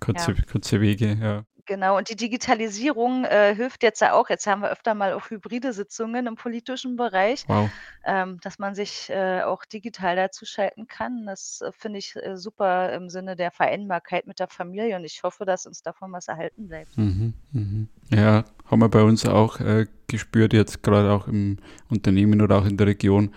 Kurze 0.00 0.32
Ja. 0.32 0.42
kurze 0.50 0.80
Wege, 0.80 1.16
ja. 1.20 1.44
Genau, 1.66 1.96
und 1.96 2.08
die 2.10 2.16
Digitalisierung, 2.16 3.24
äh, 3.24 3.54
hilft 3.54 3.84
jetzt 3.84 4.00
ja 4.00 4.14
auch. 4.14 4.28
Jetzt 4.28 4.46
haben 4.48 4.62
wir 4.62 4.70
öfter 4.70 4.94
mal 4.94 5.12
auch 5.12 5.30
hybride 5.30 5.72
Sitzungen 5.72 6.26
im 6.26 6.34
politischen 6.34 6.96
Bereich, 6.96 7.44
Wow. 7.46 7.70
ähm, 8.04 8.40
dass 8.42 8.58
man 8.58 8.74
sich, 8.74 9.08
äh, 9.10 9.42
auch 9.42 9.64
digital 9.64 10.16
dazuschalten 10.16 10.88
kann. 10.88 11.24
Das, 11.26 11.60
äh, 11.60 11.70
finde 11.72 12.00
ich, 12.00 12.16
äh, 12.16 12.36
super 12.36 12.92
im 12.92 13.08
Sinne 13.08 13.36
der 13.36 13.52
Vereinbarkeit 13.52 14.26
mit 14.26 14.40
der 14.40 14.48
Familie 14.48 14.96
und 14.96 15.04
ich 15.04 15.22
hoffe, 15.22 15.44
dass 15.44 15.66
uns 15.66 15.82
davon 15.82 16.10
was 16.10 16.26
erhalten 16.26 16.66
bleibt. 16.66 16.98
Mhm, 16.98 17.34
mhm. 17.52 17.88
Ja, 18.10 18.44
haben 18.66 18.80
wir 18.80 18.88
bei 18.88 19.02
uns 19.02 19.24
auch, 19.24 19.60
äh, 19.60 19.86
gespürt, 20.08 20.52
jetzt 20.52 20.82
grade 20.82 21.12
auch 21.12 21.28
im 21.28 21.58
Unternehmen 21.88 22.42
oder 22.42 22.58
auch 22.58 22.66
in 22.66 22.76
der 22.76 22.88
Region. 22.88 23.32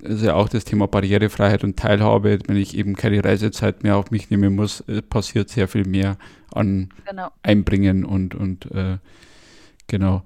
Ist 0.00 0.22
ja 0.22 0.34
auch 0.34 0.48
das 0.48 0.64
Thema 0.64 0.86
Barrierefreiheit 0.86 1.64
und 1.64 1.76
Teilhabe. 1.78 2.38
Wenn 2.46 2.56
ich 2.56 2.76
eben 2.76 2.94
keine 2.96 3.24
Reisezeit 3.24 3.82
mehr 3.82 3.96
auf 3.96 4.10
mich 4.10 4.30
nehmen 4.30 4.54
muss, 4.54 4.80
äh, 4.88 5.02
passiert 5.02 5.48
sehr 5.48 5.68
viel 5.68 5.86
mehr 5.86 6.16
an 6.52 6.90
Genau. 7.08 7.28
Einbringen 7.42 8.04
und 8.04 8.34
und, 8.34 8.70
äh, 8.72 8.98
genau. 9.86 10.22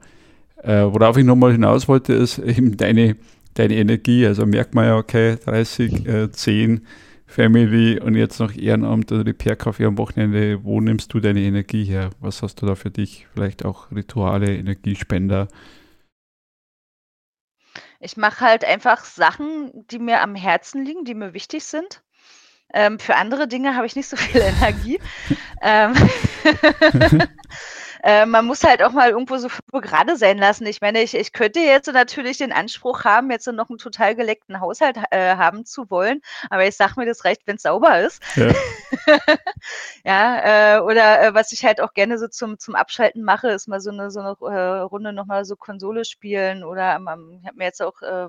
Äh, 0.63 0.83
worauf 0.85 1.17
ich 1.17 1.25
noch 1.25 1.37
mal 1.37 1.53
hinaus 1.53 1.89
wollte, 1.89 2.13
ist 2.15 2.39
eben 2.39 2.77
deine 2.77 3.17
deine 3.55 3.75
Energie. 3.77 4.27
Also 4.27 4.47
merkt 4.47 4.75
man 4.75 4.87
ja, 4.87 4.97
okay, 4.97 5.37
30, 5.45 6.07
äh, 6.07 6.31
10 6.31 6.87
Family 7.27 8.01
und 8.01 8.17
jetzt 8.17 8.41
noch 8.41 8.53
Ehrenamt 8.57 9.13
oder 9.13 9.25
Repair-Café 9.25 9.87
am 9.87 9.99
Wochenende. 9.99 10.65
Wo 10.65 10.81
nimmst 10.81 11.15
du 11.15 11.21
deine 11.21 11.41
Energie 11.41 11.85
her? 11.85 12.11
Was 12.21 12.43
hast 12.43 12.61
du 12.61 12.67
da 12.67 12.75
für 12.75 12.91
dich? 12.91 13.27
Vielleicht 13.35 13.65
auch 13.65 13.91
Rituale, 13.93 14.57
Energiespender? 14.57 15.47
Ich 18.01 18.17
mache 18.17 18.41
halt 18.41 18.65
einfach 18.65 19.05
Sachen, 19.05 19.71
die 19.89 19.99
mir 19.99 20.23
am 20.23 20.35
Herzen 20.35 20.85
liegen, 20.85 21.05
die 21.05 21.15
mir 21.15 21.35
wichtig 21.35 21.65
sind. 21.65 22.03
Ähm, 22.73 22.99
für 22.99 23.17
andere 23.17 23.49
Dinge 23.49 23.77
habe 23.77 23.87
ich 23.87 23.97
nicht 23.97 24.09
so 24.09 24.17
viel 24.17 24.41
Energie. 24.41 25.01
Ähm, 25.63 25.95
äh, 28.03 28.27
man 28.27 28.47
muss 28.47 28.65
halt 28.65 28.83
auch 28.83 28.93
mal 28.93 29.11
irgendwo 29.11 29.37
so 29.39 29.49
5 29.49 29.63
grade 29.83 30.17
sein 30.17 30.39
lassen. 30.39 30.67
Ich 30.67 30.81
meine, 30.81 31.03
ich 31.03 31.15
ich 31.15 31.33
könnte 31.33 31.61
jetzt 31.61 31.93
natürlich 31.93 32.39
den 32.39 32.53
Anspruch 32.53 33.05
haben, 33.05 33.31
jetzt 33.31 33.47
noch 33.49 33.71
'n 33.71 33.79
total 33.79 34.15
geleckten 34.17 34.61
Haushalt, 34.61 34.97
äh, 35.11 35.37
haben 35.37 35.65
zu 35.67 35.91
wollen, 35.91 36.21
aber 36.51 36.67
ich 36.67 36.77
sage 36.77 36.95
mir, 36.97 37.07
das 37.07 37.25
reicht, 37.25 37.43
wenn's 37.47 37.63
sauber 37.63 38.01
ist. 38.01 38.23
Ja. 38.37 38.53
Ja, 40.05 40.79
äh, 40.79 40.81
oder, 40.81 41.23
äh, 41.23 41.35
was 41.35 41.53
ich 41.53 41.65
halt 41.65 41.81
auch 41.81 41.95
gerne 41.95 42.19
so 42.19 42.29
zum 42.29 42.59
zum 42.59 42.75
Abschalten 42.77 43.23
mache, 43.25 43.49
ist 43.51 43.69
mal 43.69 43.81
so 43.81 43.91
'ne 43.93 44.11
so 44.11 44.21
'ne, 44.23 44.37
äh, 44.43 44.81
Runde 44.83 45.13
noch 45.13 45.27
mal 45.27 45.45
so 45.45 45.57
Konsole 45.57 46.05
spielen 46.07 46.65
oder 46.65 46.95
am 46.97 47.09
am 47.09 47.31
ich 47.43 47.47
habe 47.49 47.59
mir 47.59 47.65
jetzt 47.67 47.83
auch, 47.83 48.03
äh, 48.03 48.29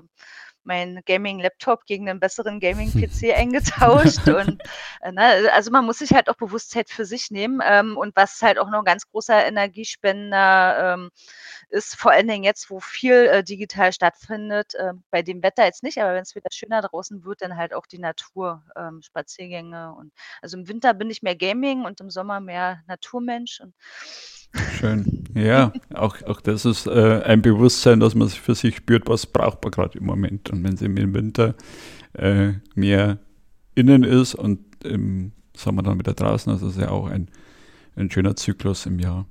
meinen 0.66 1.00
Gaming-Laptop 1.06 1.86
gegen 1.86 2.04
'nen 2.04 2.20
besseren 2.20 2.60
Gaming-PC 2.60 3.32
eingetauscht 3.36 4.28
und, 4.28 4.62
äh, 5.02 5.12
ne 5.12 5.50
also, 5.54 5.70
man 5.70 5.84
muss 5.86 5.98
sich 5.98 6.12
halt 6.12 6.28
auch 6.30 6.36
bewusst 6.36 6.70
Zeit 6.70 6.90
für 6.90 7.04
sich 7.04 7.30
nehmen. 7.30 7.60
Ähm, 7.64 7.96
und 7.96 8.16
was 8.16 8.40
halt 8.42 8.58
auch 8.58 8.70
noch 8.70 8.80
'n 8.80 8.84
ganz 8.84 9.08
großer 9.10 9.44
Energiespender, 9.46 10.94
ähm, 10.94 11.10
ist, 11.72 11.96
vor 11.96 12.12
allen 12.12 12.28
Dingen 12.28 12.44
jetzt, 12.44 12.70
wo 12.70 12.80
viel, 12.80 13.26
äh, 13.26 13.42
digital 13.42 13.92
stattfindet, 13.92 14.74
äh, 14.74 14.92
bei 15.10 15.22
dem 15.22 15.42
Wetter 15.42 15.64
jetzt 15.64 15.82
nicht, 15.82 15.98
aber 15.98 16.14
wenn's 16.14 16.34
wieder 16.34 16.50
schöner 16.52 16.82
draußen 16.82 17.24
wird, 17.24 17.42
dann 17.42 17.56
halt 17.56 17.74
auch 17.74 17.86
die 17.86 17.98
Natur, 17.98 18.62
ähm, 18.76 19.02
Spaziergänge 19.02 19.94
und 19.94 20.12
also, 20.42 20.58
im 20.58 20.68
Winter 20.68 20.94
bin 20.94 21.10
ich 21.10 21.22
mehr 21.22 21.36
Gaming 21.36 21.84
und 21.84 22.00
im 22.00 22.10
Sommer 22.10 22.40
mehr 22.40 22.82
Naturmensch 22.86 23.60
und 23.60 23.74
Schön. 24.78 25.24
Ja, 25.34 25.72
auch, 25.94 26.20
auch 26.24 26.42
das 26.42 26.66
ist 26.66 26.86
äh, 26.86 27.22
ein 27.24 27.40
Bewusstsein, 27.40 28.00
dass 28.00 28.14
man 28.14 28.28
für 28.28 28.54
sich 28.54 28.76
spürt, 28.76 29.08
was 29.08 29.24
braucht 29.24 29.62
man 29.64 29.70
gerade 29.70 29.96
im 29.96 30.04
Moment. 30.04 30.50
Und 30.50 30.62
wenn 30.62 30.74
es 30.74 30.82
im 30.82 31.14
Winter 31.14 31.54
äh, 32.12 32.52
mehr 32.74 33.18
innen 33.74 34.04
ist 34.04 34.34
und 34.34 34.60
im 34.84 35.32
Sommer 35.56 35.82
dann 35.82 35.98
wieder 35.98 36.12
draußen, 36.12 36.52
also 36.52 36.68
ist 36.68 36.78
ja 36.78 36.90
auch 36.90 37.06
ein, 37.06 37.30
ein 37.96 38.10
schöner 38.10 38.36
Zyklus 38.36 38.84
im 38.84 38.98
Jahr. 38.98 39.24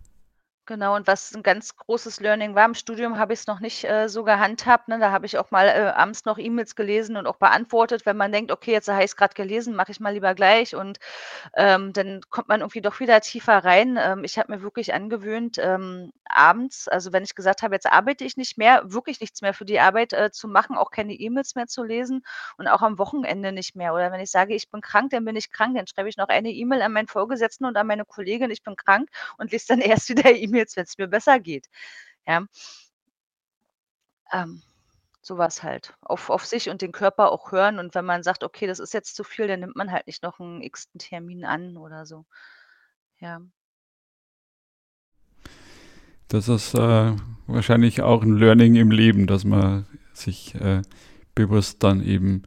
Genau, 0.67 0.95
und 0.95 1.07
was 1.07 1.33
ein 1.33 1.41
ganz 1.43 1.75
großes 1.75 2.19
Learning 2.19 2.53
war, 2.55 2.65
im 2.65 2.75
Studium 2.75 3.17
habe 3.17 3.33
ich 3.33 3.39
es 3.41 3.47
noch 3.47 3.59
nicht, 3.59 3.83
äh, 3.83 4.07
so 4.07 4.23
gehandhabt, 4.23 4.87
ne? 4.87 4.99
Da 4.99 5.11
habe 5.11 5.25
ich 5.25 5.37
auch 5.39 5.49
mal, 5.51 5.67
äh, 5.67 5.91
abends 5.95 6.23
noch 6.23 6.37
E-Mails 6.37 6.75
gelesen 6.75 7.17
und 7.17 7.25
auch 7.25 7.37
beantwortet, 7.37 8.05
wenn 8.05 8.15
man 8.15 8.31
denkt: 8.31 8.51
„Okay, 8.51 8.71
jetzt 8.71 8.87
habe 8.87 9.03
ich's 9.03 9.15
grad 9.17 9.33
gelesen, 9.35 9.75
mache 9.75 9.91
ich 9.91 9.99
mal 9.99 10.13
lieber 10.13 10.33
gleich“ 10.35 10.75
und, 10.75 10.99
ähm, 11.55 11.93
dann 11.93 12.21
kommt 12.29 12.49
man 12.49 12.61
irgendwie 12.61 12.81
doch 12.81 12.99
wieder 12.99 13.21
tiefer 13.21 13.59
rein. 13.65 13.97
Ähm, 14.01 14.23
ich 14.23 14.37
habe 14.39 14.51
mir 14.53 14.61
wirklich 14.63 14.93
angewöhnt, 14.93 15.57
ähm, 15.59 16.11
abends 16.29 16.87
also, 16.87 17.13
wenn 17.13 17.23
ich 17.23 17.35
gesagt 17.35 17.63
habe: 17.63 17.75
„Jetzt 17.75 17.91
arbeite 17.91 18.25
ich 18.25 18.37
nicht 18.37 18.57
mehr“, 18.57 18.81
wirklich 18.85 19.19
nichts 19.21 19.41
mehr 19.41 19.53
für 19.55 19.65
die 19.65 19.79
Arbeit, 19.79 20.13
äh, 20.13 20.31
zu 20.31 20.47
machen, 20.47 20.77
auch 20.77 20.91
keine 20.91 21.13
E-Mails 21.13 21.55
mehr 21.55 21.67
zu 21.67 21.83
lesen 21.83 22.23
und 22.57 22.67
auch 22.67 22.81
am 22.81 22.97
Wochenende 22.97 23.51
nicht 23.51 23.75
mehr. 23.75 23.93
Oder 23.93 24.11
wenn 24.11 24.19
ich 24.21 24.31
sage: 24.31 24.53
„Ich 24.55 24.69
bin 24.69 24.81
krank“, 24.81 25.11
dann 25.11 25.25
bin 25.25 25.35
ich 25.35 25.51
krank, 25.51 25.75
dann 25.75 25.87
schreibe 25.87 26.09
ich 26.09 26.17
noch 26.17 26.27
eine 26.29 26.49
E-Mail 26.51 26.81
an 26.81 26.93
meinen 26.93 27.07
Vorgesetzten 27.07 27.65
und 27.65 27.77
an 27.77 27.87
meine 27.87 28.05
Kollegin: 28.05 28.51
„Ich 28.51 28.63
bin 28.63 28.75
krank“ 28.75 29.09
und 29.37 29.51
lese 29.51 29.67
dann 29.69 29.79
erst 29.99 30.09
wieder 30.09 30.31
E-Mails, 30.31 30.50
wenn's 30.77 30.97
mir 30.97 31.07
besser 31.07 31.39
geht, 31.39 31.67
ja? 32.27 32.45
Ähm, 34.31 34.61
was 35.29 35.63
halt. 35.63 35.95
Auf 36.01 36.29
auf 36.31 36.45
sich 36.45 36.69
und 36.69 36.81
den 36.81 36.91
Körper 36.93 37.31
auch 37.31 37.51
hören 37.51 37.79
und 37.79 37.95
wenn 37.95 38.05
man 38.05 38.23
sagt: 38.23 38.43
„Okay, 38.43 38.67
das 38.67 38.79
ist 38.79 38.93
jetzt 38.93 39.15
zu 39.15 39.23
viel“, 39.25 39.47
dann 39.47 39.61
nimmt 39.61 39.75
man 39.77 39.91
halt 39.91 40.07
nicht 40.07 40.23
noch 40.23 40.39
'n 40.41 40.61
x-ten 40.63 40.99
Termin 40.99 41.45
an 41.45 41.77
oder 41.77 42.05
so. 42.05 42.25
Ja. 43.19 43.41
Das 46.29 46.47
ist, 46.47 46.73
äh, 46.75 47.11
wahrscheinlich 47.47 48.01
auch 48.01 48.23
'n 48.23 48.37
Learning 48.37 48.75
im 48.75 48.91
Leben, 48.91 49.27
dass 49.27 49.43
man 49.43 49.85
sich, 50.13 50.55
äh, 50.55 50.81
bewusst 51.35 51.83
dann 51.83 52.01
eben 52.05 52.43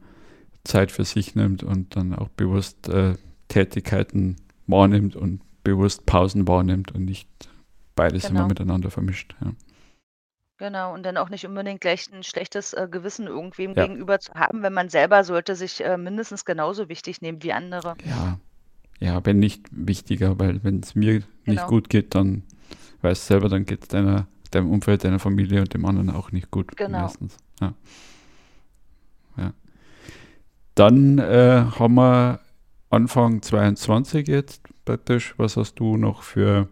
Zeit 0.63 0.91
für 0.91 1.05
sich 1.05 1.35
nimmt 1.35 1.63
und 1.63 1.95
dann 1.95 2.15
auch 2.15 2.29
bewusst, 2.29 2.89
äh, 2.89 3.15
Tätigkeiten 3.49 4.37
wahrnimmt 4.67 5.15
und 5.15 5.41
bewusst 5.63 6.05
Pausen 6.07 6.47
wahrnimmt 6.47 6.93
und 6.93 7.05
nicht 7.05 7.29
beides 7.95 8.25
immer 8.25 8.39
Genau. 8.39 8.47
miteinander 8.49 8.91
vermischt, 8.91 9.35
ja. 9.43 9.51
Genau, 10.57 10.93
und 10.93 11.03
dann 11.03 11.17
auch 11.17 11.29
nicht 11.29 11.45
unbedingt 11.45 11.81
gleich 11.81 12.07
'n 12.13 12.23
schlechtes, 12.23 12.73
äh, 12.73 12.87
Gewissen 12.89 13.27
irgendwem 13.27 13.73
Ja. 13.75 13.87
gegenüber 13.87 14.19
zu 14.19 14.33
haben, 14.35 14.63
wenn 14.63 14.71
man 14.73 14.87
selber 14.89 15.23
sollte 15.25 15.55
sich, 15.55 15.83
äh, 15.83 15.97
mindestens 15.97 16.45
genauso 16.45 16.87
wichtig 16.87 17.21
nehmen 17.21 17.43
wie 17.43 17.51
andere. 17.51 17.95
Ja. 18.05 18.39
Ja, 19.01 19.25
wenn 19.25 19.39
nicht 19.39 19.67
wichtiger, 19.71 20.39
weil 20.39 20.63
wenn's 20.63 20.95
mir 20.95 21.15
nicht 21.15 21.25
Genau. 21.45 21.67
gut 21.67 21.89
geht, 21.89 22.15
dann 22.15 22.43
weißt 23.01 23.25
selber, 23.27 23.49
dann 23.49 23.65
geht's 23.65 23.89
deiner 23.89 24.27
deinem 24.51 24.71
Umfeld, 24.71 25.03
deiner 25.03 25.19
Familie 25.19 25.59
und 25.59 25.73
dem 25.73 25.83
anderen 25.85 26.09
auch 26.09 26.31
nicht 26.31 26.49
gut 26.49 26.77
Genau. 26.77 27.01
meistens, 27.01 27.35
ja. 27.59 27.73
Ja. 29.35 29.51
Dann, 30.75 31.17
äh, 31.19 31.65
haben 31.77 31.95
wir 31.95 32.39
Anfang 32.89 33.41
22 33.41 34.27
jetzt 34.27 34.61
praktisch. 34.85 35.33
Was 35.37 35.57
hast 35.57 35.75
du 35.75 35.97
noch 35.97 36.21
für 36.23 36.69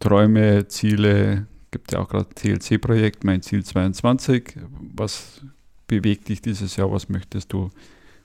Träume, 0.00 0.66
Ziele? 0.66 1.46
Gibt 1.70 1.92
ja 1.92 2.00
auch 2.00 2.08
grad 2.08 2.34
TLC-Projekt, 2.34 3.22
Mein 3.22 3.42
Ziel 3.42 3.64
22. 3.64 4.56
Was 4.96 5.42
bewegt 5.86 6.28
dich 6.28 6.40
dieses 6.40 6.74
Jahr? 6.76 6.90
Was 6.90 7.08
möchtest 7.08 7.52
du 7.52 7.70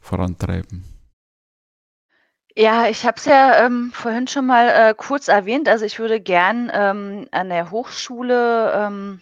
vorantreiben? 0.02 0.84
Ja, 2.56 2.88
ich 2.88 3.06
habe 3.06 3.18
es 3.18 3.26
ja, 3.26 3.66
ähm, 3.66 3.92
vorhin 3.94 4.28
schon 4.28 4.46
mal, 4.46 4.70
äh, 4.70 4.94
kurz 4.96 5.28
erwähnt. 5.28 5.68
Also, 5.68 5.84
ich 5.84 6.00
würde 6.00 6.22
gern, 6.22 6.72
ähm, 6.74 7.28
an 7.32 7.50
der 7.50 7.70
Hochschule, 7.70 8.72
ähm, 8.74 9.22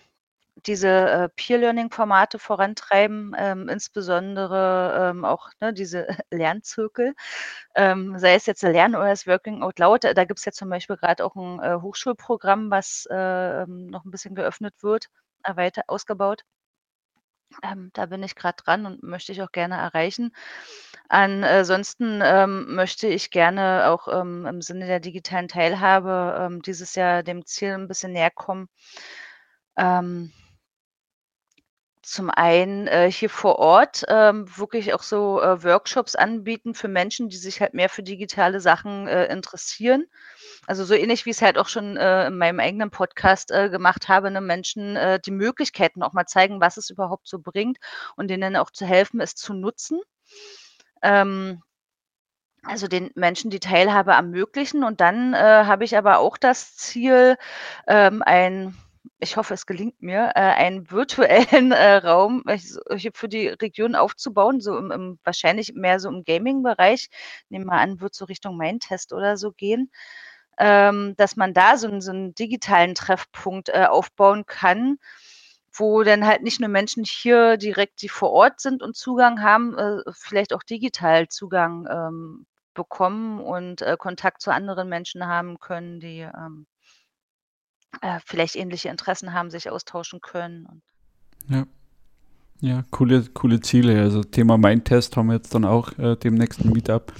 diese, 0.68 0.88
äh, 0.90 1.30
Peer-Learning-Formate 1.36 2.40
vorantreiben, 2.40 3.34
ähm, 3.38 3.70
insbesondere, 3.70 5.10
ähm, 5.12 5.26
auch, 5.26 5.50
ne, 5.62 5.74
diese 5.74 6.08
Lernzirkel, 6.32 7.14
ähm, 7.76 8.18
sei 8.20 8.36
es 8.36 8.46
jetzt 8.48 8.64
Lernen 8.64 8.96
oder 8.96 9.10
das 9.10 9.28
Working 9.28 9.64
Out 9.64 9.80
Loud. 9.80 10.04
Da 10.06 10.26
gibt's 10.26 10.46
ja 10.46 10.52
zum 10.52 10.70
Beispiel 10.70 10.98
grad 10.98 11.22
auch 11.22 11.36
'n, 11.36 11.60
äh, 11.62 11.76
Hochschulprogramm, 11.82 12.72
was, 12.72 13.08
ähm, 13.12 13.88
noch 13.88 14.06
'n 14.06 14.12
bisschen 14.12 14.36
geöffnet 14.36 14.76
wird, 14.84 15.08
erweiter 15.44 15.84
ausgebaut. 15.88 16.44
Ähm, 17.64 17.92
da 17.94 18.06
bin 18.08 18.24
ich 18.24 18.36
grad 18.36 18.62
dran 18.66 18.86
und 18.86 19.04
möchte 19.04 19.32
ich 19.32 19.42
auch 19.42 19.52
gerne 19.52 19.76
erreichen. 19.76 20.34
Ansonsten, 21.10 22.22
ähm, 22.24 22.76
möchte 22.76 23.08
ich 23.08 23.32
gerne 23.32 23.88
auch, 23.90 24.08
ähm, 24.08 24.46
im 24.46 24.62
Sinne 24.62 24.88
der 24.88 25.00
digitalen 25.00 25.48
Teilhabe, 25.48 26.36
ähm, 26.40 26.62
dieses 26.62 26.96
Jahr 26.96 27.24
dem 27.24 27.46
Ziel 27.46 27.74
'n 27.74 27.88
bisschen 27.88 28.14
näher 28.14 28.32
kommen. 28.32 28.68
Zum 32.06 32.30
einen, 32.30 32.88
äh, 32.88 33.10
hier 33.10 33.30
vor 33.30 33.60
Ort, 33.60 34.04
ähm, 34.10 34.46
wirklich 34.58 34.94
auch 34.94 35.04
so, 35.04 35.42
äh, 35.42 35.64
Workshops 35.64 36.16
anbieten 36.16 36.74
für 36.76 36.90
Menschen, 36.90 37.30
die 37.30 37.38
sich 37.38 37.62
halt 37.62 37.74
mehr 37.74 37.88
für 37.88 38.04
digitale 38.04 38.60
Sachen, 38.60 39.08
äh, 39.08 39.28
interessieren. 39.28 40.06
Also, 40.68 40.86
so 40.86 40.96
ähnlich 40.96 41.26
wie 41.26 41.32
ich's 41.32 41.42
halt 41.42 41.58
auch 41.58 41.70
schon, 41.70 41.98
äh, 41.98 42.28
in 42.28 42.38
meinem 42.38 42.60
eigenen 42.60 42.90
Podcast, 42.92 43.52
äh, 43.52 43.70
gemacht 43.70 44.10
habe, 44.10 44.32
ne, 44.32 44.42
Menschen, 44.42 44.98
äh, 44.98 45.20
die 45.20 45.32
Möglichkeiten 45.32 46.04
auch 46.04 46.12
mal 46.14 46.26
zeigen, 46.26 46.60
was 46.62 46.76
es 46.78 46.90
überhaupt 46.90 47.28
so 47.28 47.40
bringt 47.40 47.78
und 48.18 48.30
denen 48.30 48.58
auch 48.58 48.72
zu 48.72 48.86
helfen, 48.86 49.22
es 49.22 49.36
zu 49.36 49.54
nutzen. 49.54 50.02
Ähm, 51.04 51.62
also, 52.66 52.88
den 52.88 53.12
Menschen 53.16 53.52
die 53.52 53.60
Teilhabe 53.60 54.12
ermöglichen 54.14 54.84
und 54.84 55.02
dann, 55.02 55.36
habe 55.36 55.84
ich 55.86 55.98
aber 55.98 56.20
auch 56.20 56.38
das 56.38 56.76
Ziel, 56.78 57.38
ähm, 57.88 58.22
ein 58.26 58.76
ich 59.24 59.38
hoffe, 59.38 59.54
es 59.56 59.66
gelingt 59.66 60.02
mir, 60.02 60.32
äh, 60.36 60.42
einen 60.42 60.92
virtuellen, 60.92 61.72
äh, 61.72 61.96
Raum 61.98 62.44
hier 62.96 63.12
für 63.14 63.30
die 63.30 63.48
Region 63.50 63.96
aufzubauen, 63.96 64.62
so 64.62 64.78
im 64.78 64.92
im 64.92 65.20
wahrscheinlich 65.24 65.74
mehr 65.74 66.00
so 66.00 66.10
im 66.10 66.24
Gaming-Bereich. 66.26 67.10
Nehme 67.50 67.66
mal 67.66 67.80
an, 67.80 68.02
wird 68.02 68.16
so 68.16 68.26
Richtung 68.26 68.58
Mindtest 68.58 69.14
oder 69.14 69.38
so 69.38 69.52
gehen, 69.54 69.92
ähm, 70.60 71.16
dass 71.18 71.36
man 71.38 71.54
da 71.54 71.78
so 71.78 72.00
so 72.02 72.12
'n 72.12 72.36
digitalen 72.36 72.96
Treffpunkt, 72.96 73.70
äh, 73.70 73.86
aufbauen 73.90 74.46
kann, 74.46 74.98
wo 75.74 76.04
dann 76.04 76.26
halt 76.28 76.44
nicht 76.44 76.60
nur 76.62 76.70
Menschen 76.70 77.04
hier 77.06 77.58
direkt, 77.58 78.02
die 78.04 78.10
vor 78.10 78.32
Ort 78.32 78.60
sind 78.62 78.84
und 78.84 78.96
Zugang 78.98 79.42
haben, 79.44 79.78
äh, 79.78 80.02
vielleicht 80.14 80.54
auch 80.54 80.64
digital 80.64 81.28
Zugang, 81.30 81.88
ähm, 81.92 82.46
bekommen 82.76 83.40
und, 83.42 83.82
äh, 83.84 83.98
Kontakt 84.00 84.42
zu 84.42 84.52
anderen 84.54 84.90
Menschen 84.90 85.28
haben 85.28 85.60
können, 85.60 86.00
die, 86.02 86.22
ähm 86.22 86.66
äh, 88.02 88.20
vielleicht 88.26 88.56
ähnliche 88.56 88.90
Interessen 88.90 89.34
haben, 89.34 89.50
sich 89.50 89.70
austauschen 89.70 90.22
können 90.22 90.82
Ja. 91.50 91.66
Ja, 92.62 92.84
coole 92.92 93.26
coole 93.34 93.62
Ziele. 93.62 94.02
Also, 94.02 94.24
Thema 94.24 94.58
Mindtest 94.58 95.18
haben 95.18 95.28
wir 95.28 95.36
jetzt 95.36 95.56
dann 95.56 95.66
auch, 95.66 95.98
äh, 96.00 96.16
demnächst 96.18 96.62
'n 96.62 96.72
Meet-up. 96.74 97.14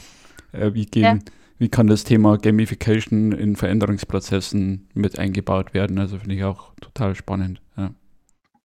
Äh, 0.54 0.74
wie 0.74 0.84
Ja. 0.84 0.90
gehen 0.92 1.24
wie 1.60 1.70
kann 1.70 1.88
das 1.88 2.04
Thema 2.04 2.38
Gamification 2.38 3.32
in 3.34 3.56
Veränderungsprozessen 3.56 4.90
mit 4.96 5.20
eingebaut 5.20 5.74
werden? 5.74 6.00
Also, 6.00 6.20
finde 6.20 6.36
ich 6.36 6.44
auch 6.46 6.74
total 6.82 7.16
spannend, 7.16 7.62
ja. 7.78 7.92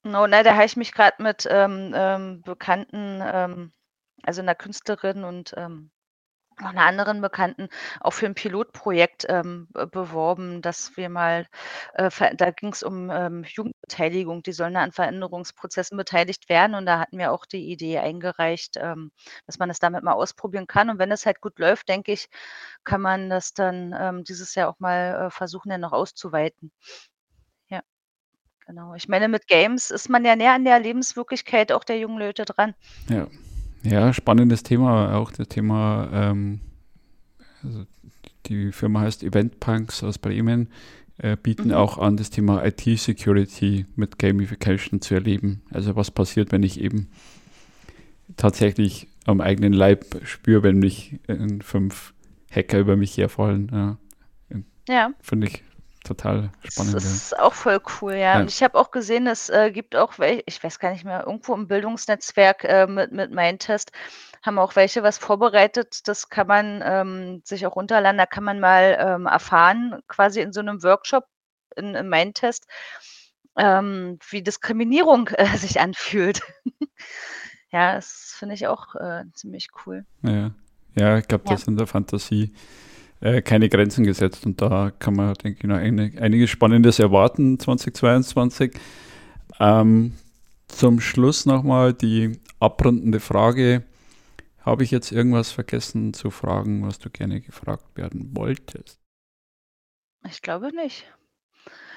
Genau, 0.04 0.26
ne, 0.26 0.42
da 0.44 0.54
habe 0.54 0.64
ich 0.64 0.76
mich 0.76 0.92
grad 0.92 1.18
mit, 1.18 1.46
ähm, 1.50 1.92
ähm, 1.94 2.42
Bekannten, 2.42 3.20
ähm 3.22 3.72
also, 4.24 4.42
'ner 4.42 4.54
Künstlerin 4.56 5.24
und, 5.24 5.54
ähm, 5.56 5.90
noch 6.60 6.72
'ner 6.72 6.84
anderen 6.86 7.20
Bekannten 7.20 7.68
auch 8.00 8.12
für 8.12 8.26
'n 8.26 8.34
Pilotprojekt, 8.34 9.26
ähm, 9.28 9.68
be 9.72 9.86
beworben, 9.86 10.62
dass 10.62 10.96
wir 10.96 11.08
mal, 11.08 11.46
äh, 11.94 12.10
da 12.36 12.50
ging's 12.50 12.82
um, 12.82 13.10
ähm, 13.10 13.44
Jugendbeteiligung. 13.44 14.42
Die 14.42 14.52
sollen 14.52 14.76
an 14.76 14.92
Veränderungsprozessen 14.92 15.96
beteiligt 15.96 16.48
werden 16.48 16.74
und 16.74 16.86
da 16.86 17.00
hatten 17.00 17.18
wir 17.18 17.32
auch 17.32 17.46
die 17.46 17.70
Idee 17.70 17.98
eingereicht, 17.98 18.76
ähm, 18.78 19.10
dass 19.46 19.58
man 19.58 19.68
das 19.68 19.78
damit 19.80 20.02
mal 20.04 20.12
ausprobieren 20.14 20.66
kann. 20.66 20.90
Und 20.90 20.98
wenn 20.98 21.12
es 21.12 21.26
halt 21.26 21.40
gut 21.40 21.58
läuft, 21.58 21.88
denke 21.88 22.12
ich, 22.12 22.28
kann 22.84 23.00
man 23.02 23.30
das 23.30 23.54
dann, 23.54 23.94
ähm, 23.98 24.24
dieses 24.24 24.54
Jahr 24.54 24.68
auch 24.70 24.78
mal, 24.80 25.26
äh, 25.28 25.30
versuchen, 25.30 25.70
dann 25.70 25.80
noch 25.82 25.92
auszuweiten. 25.92 26.70
Ja, 27.70 27.82
genau. 28.66 28.94
Ich 28.94 29.08
meine, 29.08 29.28
mit 29.28 29.46
Games 29.48 29.90
ist 29.92 30.08
man 30.10 30.24
ja 30.24 30.36
näher 30.36 30.54
an 30.54 30.64
der 30.66 30.80
Lebenswirklichkeit 30.80 31.72
auch 31.72 31.84
der 31.84 31.98
jungen 31.98 32.18
Leute 32.20 32.44
dran. 32.46 32.74
Ja. 33.08 33.28
Ja, 33.90 34.12
spannendes 34.12 34.62
Thema, 34.62 35.14
auch 35.14 35.30
das 35.32 35.48
Thema, 35.48 36.08
ähm 36.12 36.60
also, 37.64 37.84
die 38.46 38.70
Firma 38.72 39.00
heißt 39.00 39.24
Eventpunks 39.24 40.02
aus 40.04 40.18
Bremen, 40.18 40.68
äh, 41.18 41.36
bieten 41.36 41.68
Mhm. 41.68 41.74
auch 41.74 41.98
an, 41.98 42.16
das 42.16 42.30
Thema 42.30 42.64
IT-Security 42.64 43.86
mit 43.96 44.18
Gamification 44.18 45.00
zu 45.00 45.14
erleben. 45.14 45.62
Also, 45.70 45.96
was 45.96 46.10
passiert, 46.10 46.52
wenn 46.52 46.62
ich 46.62 46.80
eben 46.80 47.08
tatsächlich 48.36 49.08
am 49.24 49.40
eigenen 49.40 49.72
Leib 49.72 50.04
spüre, 50.24 50.62
wenn 50.62 50.78
mich, 50.78 51.18
äh, 51.26 51.36
5 51.60 52.14
Hacker 52.50 52.78
über 52.78 52.96
mich 52.96 53.16
herfallen, 53.16 53.70
ja. 53.72 53.98
Ja. 54.88 55.10
Finde 55.20 55.48
ich 55.48 55.62
total 56.08 56.50
Das 56.62 56.74
spannend, 56.74 56.92
ja. 56.94 56.98
ist 56.98 57.38
auch 57.38 57.54
voll 57.54 57.80
cool, 58.00 58.12
ja. 58.12 58.18
Ja. 58.18 58.40
Und 58.40 58.48
ich 58.48 58.62
habe 58.62 58.78
auch 58.78 58.90
gesehen, 58.90 59.26
es, 59.26 59.48
äh, 59.48 59.70
gibt 59.70 59.94
auch 59.96 60.18
wel 60.18 60.42
ich 60.46 60.62
weiß 60.62 60.78
gar 60.78 60.92
nicht 60.92 61.04
mehr, 61.04 61.24
irgendwo 61.26 61.54
im 61.54 61.68
Bildungsnetzwerk, 61.68 62.64
äh, 62.64 62.86
mit 62.86 63.12
mit 63.12 63.30
Mindtest 63.30 63.92
haben 64.42 64.58
auch 64.58 64.76
welche 64.76 65.02
was 65.02 65.18
vorbereitet. 65.18 66.06
Das 66.08 66.28
kann 66.28 66.46
man, 66.46 66.82
ähm, 66.84 67.42
sich 67.44 67.66
auch 67.66 67.76
runterladen. 67.76 68.18
Da 68.18 68.26
kann 68.26 68.44
man 68.44 68.60
mal, 68.60 68.96
ähm, 69.00 69.26
erfahren, 69.26 70.00
quasi 70.08 70.40
in 70.40 70.52
so 70.52 70.62
'nem 70.62 70.82
Workshop, 70.82 71.24
in, 71.76 71.94
in 71.94 72.08
meinen 72.08 72.34
Test, 72.34 72.66
ähm, 73.56 74.18
wie 74.30 74.42
Diskriminierung 74.42 75.28
äh, 75.28 75.46
sich 75.58 75.80
anfühlt. 75.80 76.42
ja, 77.70 77.94
das 77.94 78.34
finde 78.38 78.54
ich 78.54 78.66
auch 78.66 78.94
äh, 78.94 79.24
ziemlich 79.34 79.68
cool. 79.86 80.06
Ja, 80.22 80.52
ja 80.94 81.18
ich 81.18 81.28
glaube, 81.28 81.44
ja. 81.46 81.52
das 81.52 81.66
in 81.66 81.76
der 81.76 81.86
Fantasie 81.86 82.54
äh, 83.20 83.42
keine 83.42 83.68
Grenzen 83.68 84.04
gesetzt 84.04 84.46
und 84.46 84.60
da 84.62 84.92
kann 84.98 85.14
man, 85.14 85.34
denke 85.34 85.58
ich, 85.60 85.64
noch 85.64 85.76
eine, 85.76 86.12
einiges 86.20 86.50
Spannendes 86.50 86.98
erwarten 86.98 87.58
2022. 87.58 88.72
Ähm, 89.60 90.12
zum 90.68 91.00
Schluss 91.00 91.46
nochmal 91.46 91.94
die 91.94 92.38
abrundende 92.60 93.20
Frage. 93.20 93.84
Habe 94.60 94.84
ich 94.84 94.90
jetzt 94.90 95.12
irgendwas 95.12 95.50
vergessen 95.50 96.12
zu 96.12 96.30
fragen, 96.30 96.86
was 96.86 96.98
du 96.98 97.10
gerne 97.10 97.40
gefragt 97.40 97.96
werden 97.96 98.36
wolltest? 98.36 99.00
Ich 100.28 100.42
glaube 100.42 100.70
nicht. 100.74 101.06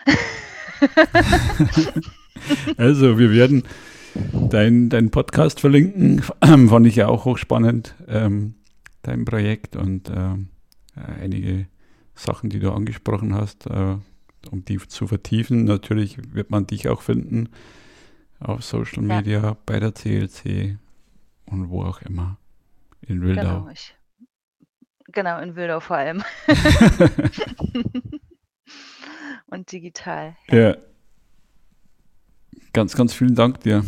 also, 2.78 3.20
wir 3.20 3.32
werden 3.32 3.64
deinen 4.50 4.90
dein 4.90 5.12
Podcast 5.12 5.60
verlinken. 5.60 6.22
Fand 6.42 6.88
ich 6.88 6.96
ja 6.96 7.08
auch 7.08 7.26
hochspannend, 7.26 7.96
ähm, 8.08 8.56
dein 9.02 9.26
Projekt 9.26 9.76
und 9.76 10.10
ähm, 10.10 10.51
einige 10.96 11.68
Sachen, 12.16 12.50
die 12.50 12.60
du 12.60 12.72
angesprochen 12.72 13.36
hast, 13.36 13.68
äh, 13.68 13.98
um 14.52 14.66
die 14.66 14.78
zu 14.80 15.08
vertiefen. 15.08 15.66
Natürlich 15.66 16.18
wird 16.34 16.52
man 16.52 16.68
dich 16.68 16.90
auch 16.90 17.02
finden 17.02 17.50
auf 18.40 18.64
Social 18.64 19.04
Media, 19.04 19.42
ja. 19.42 19.58
bei 19.66 19.80
der 19.80 19.94
CLC 19.94 20.78
und 21.46 21.70
wo 21.70 21.84
auch 21.84 22.02
immer. 22.02 22.38
In 23.02 23.22
Wildau. 23.22 23.42
Genau, 23.42 23.70
ich, 23.70 23.96
genau 25.12 25.40
in 25.40 25.56
Wildau 25.56 25.80
vor 25.80 25.98
allem. 25.98 26.24
und 29.48 29.72
digital. 29.72 30.36
Ja. 30.50 30.58
ja. 30.58 30.78
Ganz, 32.74 32.96
ganz 32.96 33.14
vielen 33.14 33.36
Dank 33.36 33.60
dir. 33.62 33.84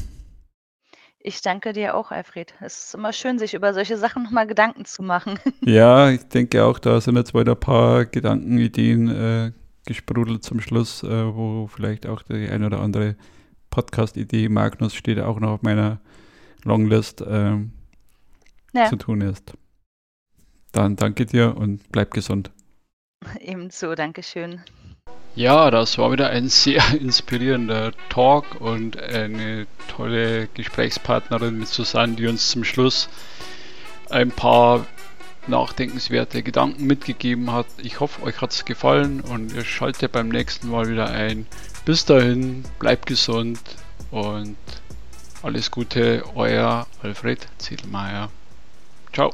Ich 1.26 1.42
danke 1.42 1.72
dir 1.72 1.96
auch, 1.96 2.12
Alfred. 2.12 2.54
Es 2.60 2.86
ist 2.86 2.96
immer 2.96 3.14
schön, 3.14 3.40
sich 3.40 3.54
über 3.54 3.74
solche 3.74 3.98
Sachen 3.98 4.24
nochmal 4.24 4.46
Gedanken 4.46 4.84
zu 4.84 5.02
machen. 5.02 5.40
Ja, 5.62 6.10
ich 6.10 6.28
denke 6.28 6.66
auch, 6.66 6.78
da 6.80 7.00
sind 7.00 7.16
jetzt 7.16 7.34
weiter 7.34 7.54
ein 7.54 7.60
paar 7.60 8.06
Gedanken, 8.06 8.58
Ideen 8.58 9.10
äh, 9.10 9.52
gesprudelt 9.86 10.44
zum 10.44 10.60
Schluss, 10.60 11.02
äh, 11.04 11.36
wo 11.36 11.68
vielleicht 11.68 12.06
auch 12.06 12.22
die 12.24 12.50
ein 12.50 12.66
oder 12.66 12.82
andere 12.82 13.16
Podcast-Idee, 13.70 14.50
Magnus 14.50 14.94
steht 14.94 15.20
auch 15.20 15.40
noch 15.40 15.52
auf 15.52 15.62
meiner 15.62 16.02
Longlist, 16.64 17.22
äh, 17.22 17.56
ja. 18.74 18.90
zu 18.90 18.98
tun 18.98 19.22
ist. 19.22 19.54
Dann 20.74 20.98
danke 20.98 21.26
dir 21.26 21.56
und 21.56 21.90
bleib 21.94 22.12
gesund. 22.12 22.52
Ebenso, 23.40 23.96
Dankeschön. 23.96 24.62
Ja, 25.36 25.72
das 25.72 25.98
war 25.98 26.12
wieder 26.12 26.30
ein 26.30 26.48
sehr 26.48 26.84
inspirierender 27.00 27.92
Talk 28.10 28.62
und 28.62 29.02
eine 29.02 29.66
tolle 29.88 30.48
Gesprächspartnerin 30.54 31.58
mit 31.58 31.68
Susanne, 31.68 32.14
die 32.14 32.28
uns 32.28 32.50
zum 32.50 32.64
Schluss 32.64 33.10
ein 34.12 34.32
paar 34.32 34.86
nachdenkenswerte 35.48 36.44
Gedanken 36.44 36.86
mitgegeben 36.86 37.52
hat. 37.52 37.66
Ich 37.82 38.00
hoffe, 38.00 38.22
euch 38.24 38.40
hat 38.42 38.52
es 38.52 38.64
gefallen 38.64 39.22
und 39.22 39.54
ihr 39.54 39.66
schaltet 39.66 40.12
beim 40.12 40.30
nächsten 40.30 40.70
Mal 40.70 40.88
wieder 40.88 41.10
ein. 41.10 41.48
Bis 41.84 42.06
dahin, 42.06 42.64
bleibt 42.80 43.08
gesund 43.08 43.60
und 44.12 44.56
alles 45.42 45.72
Gute, 45.72 46.24
euer 46.36 46.86
Alfred 47.02 47.48
Ziedelmeier. 47.58 48.30
Ciao. 49.12 49.34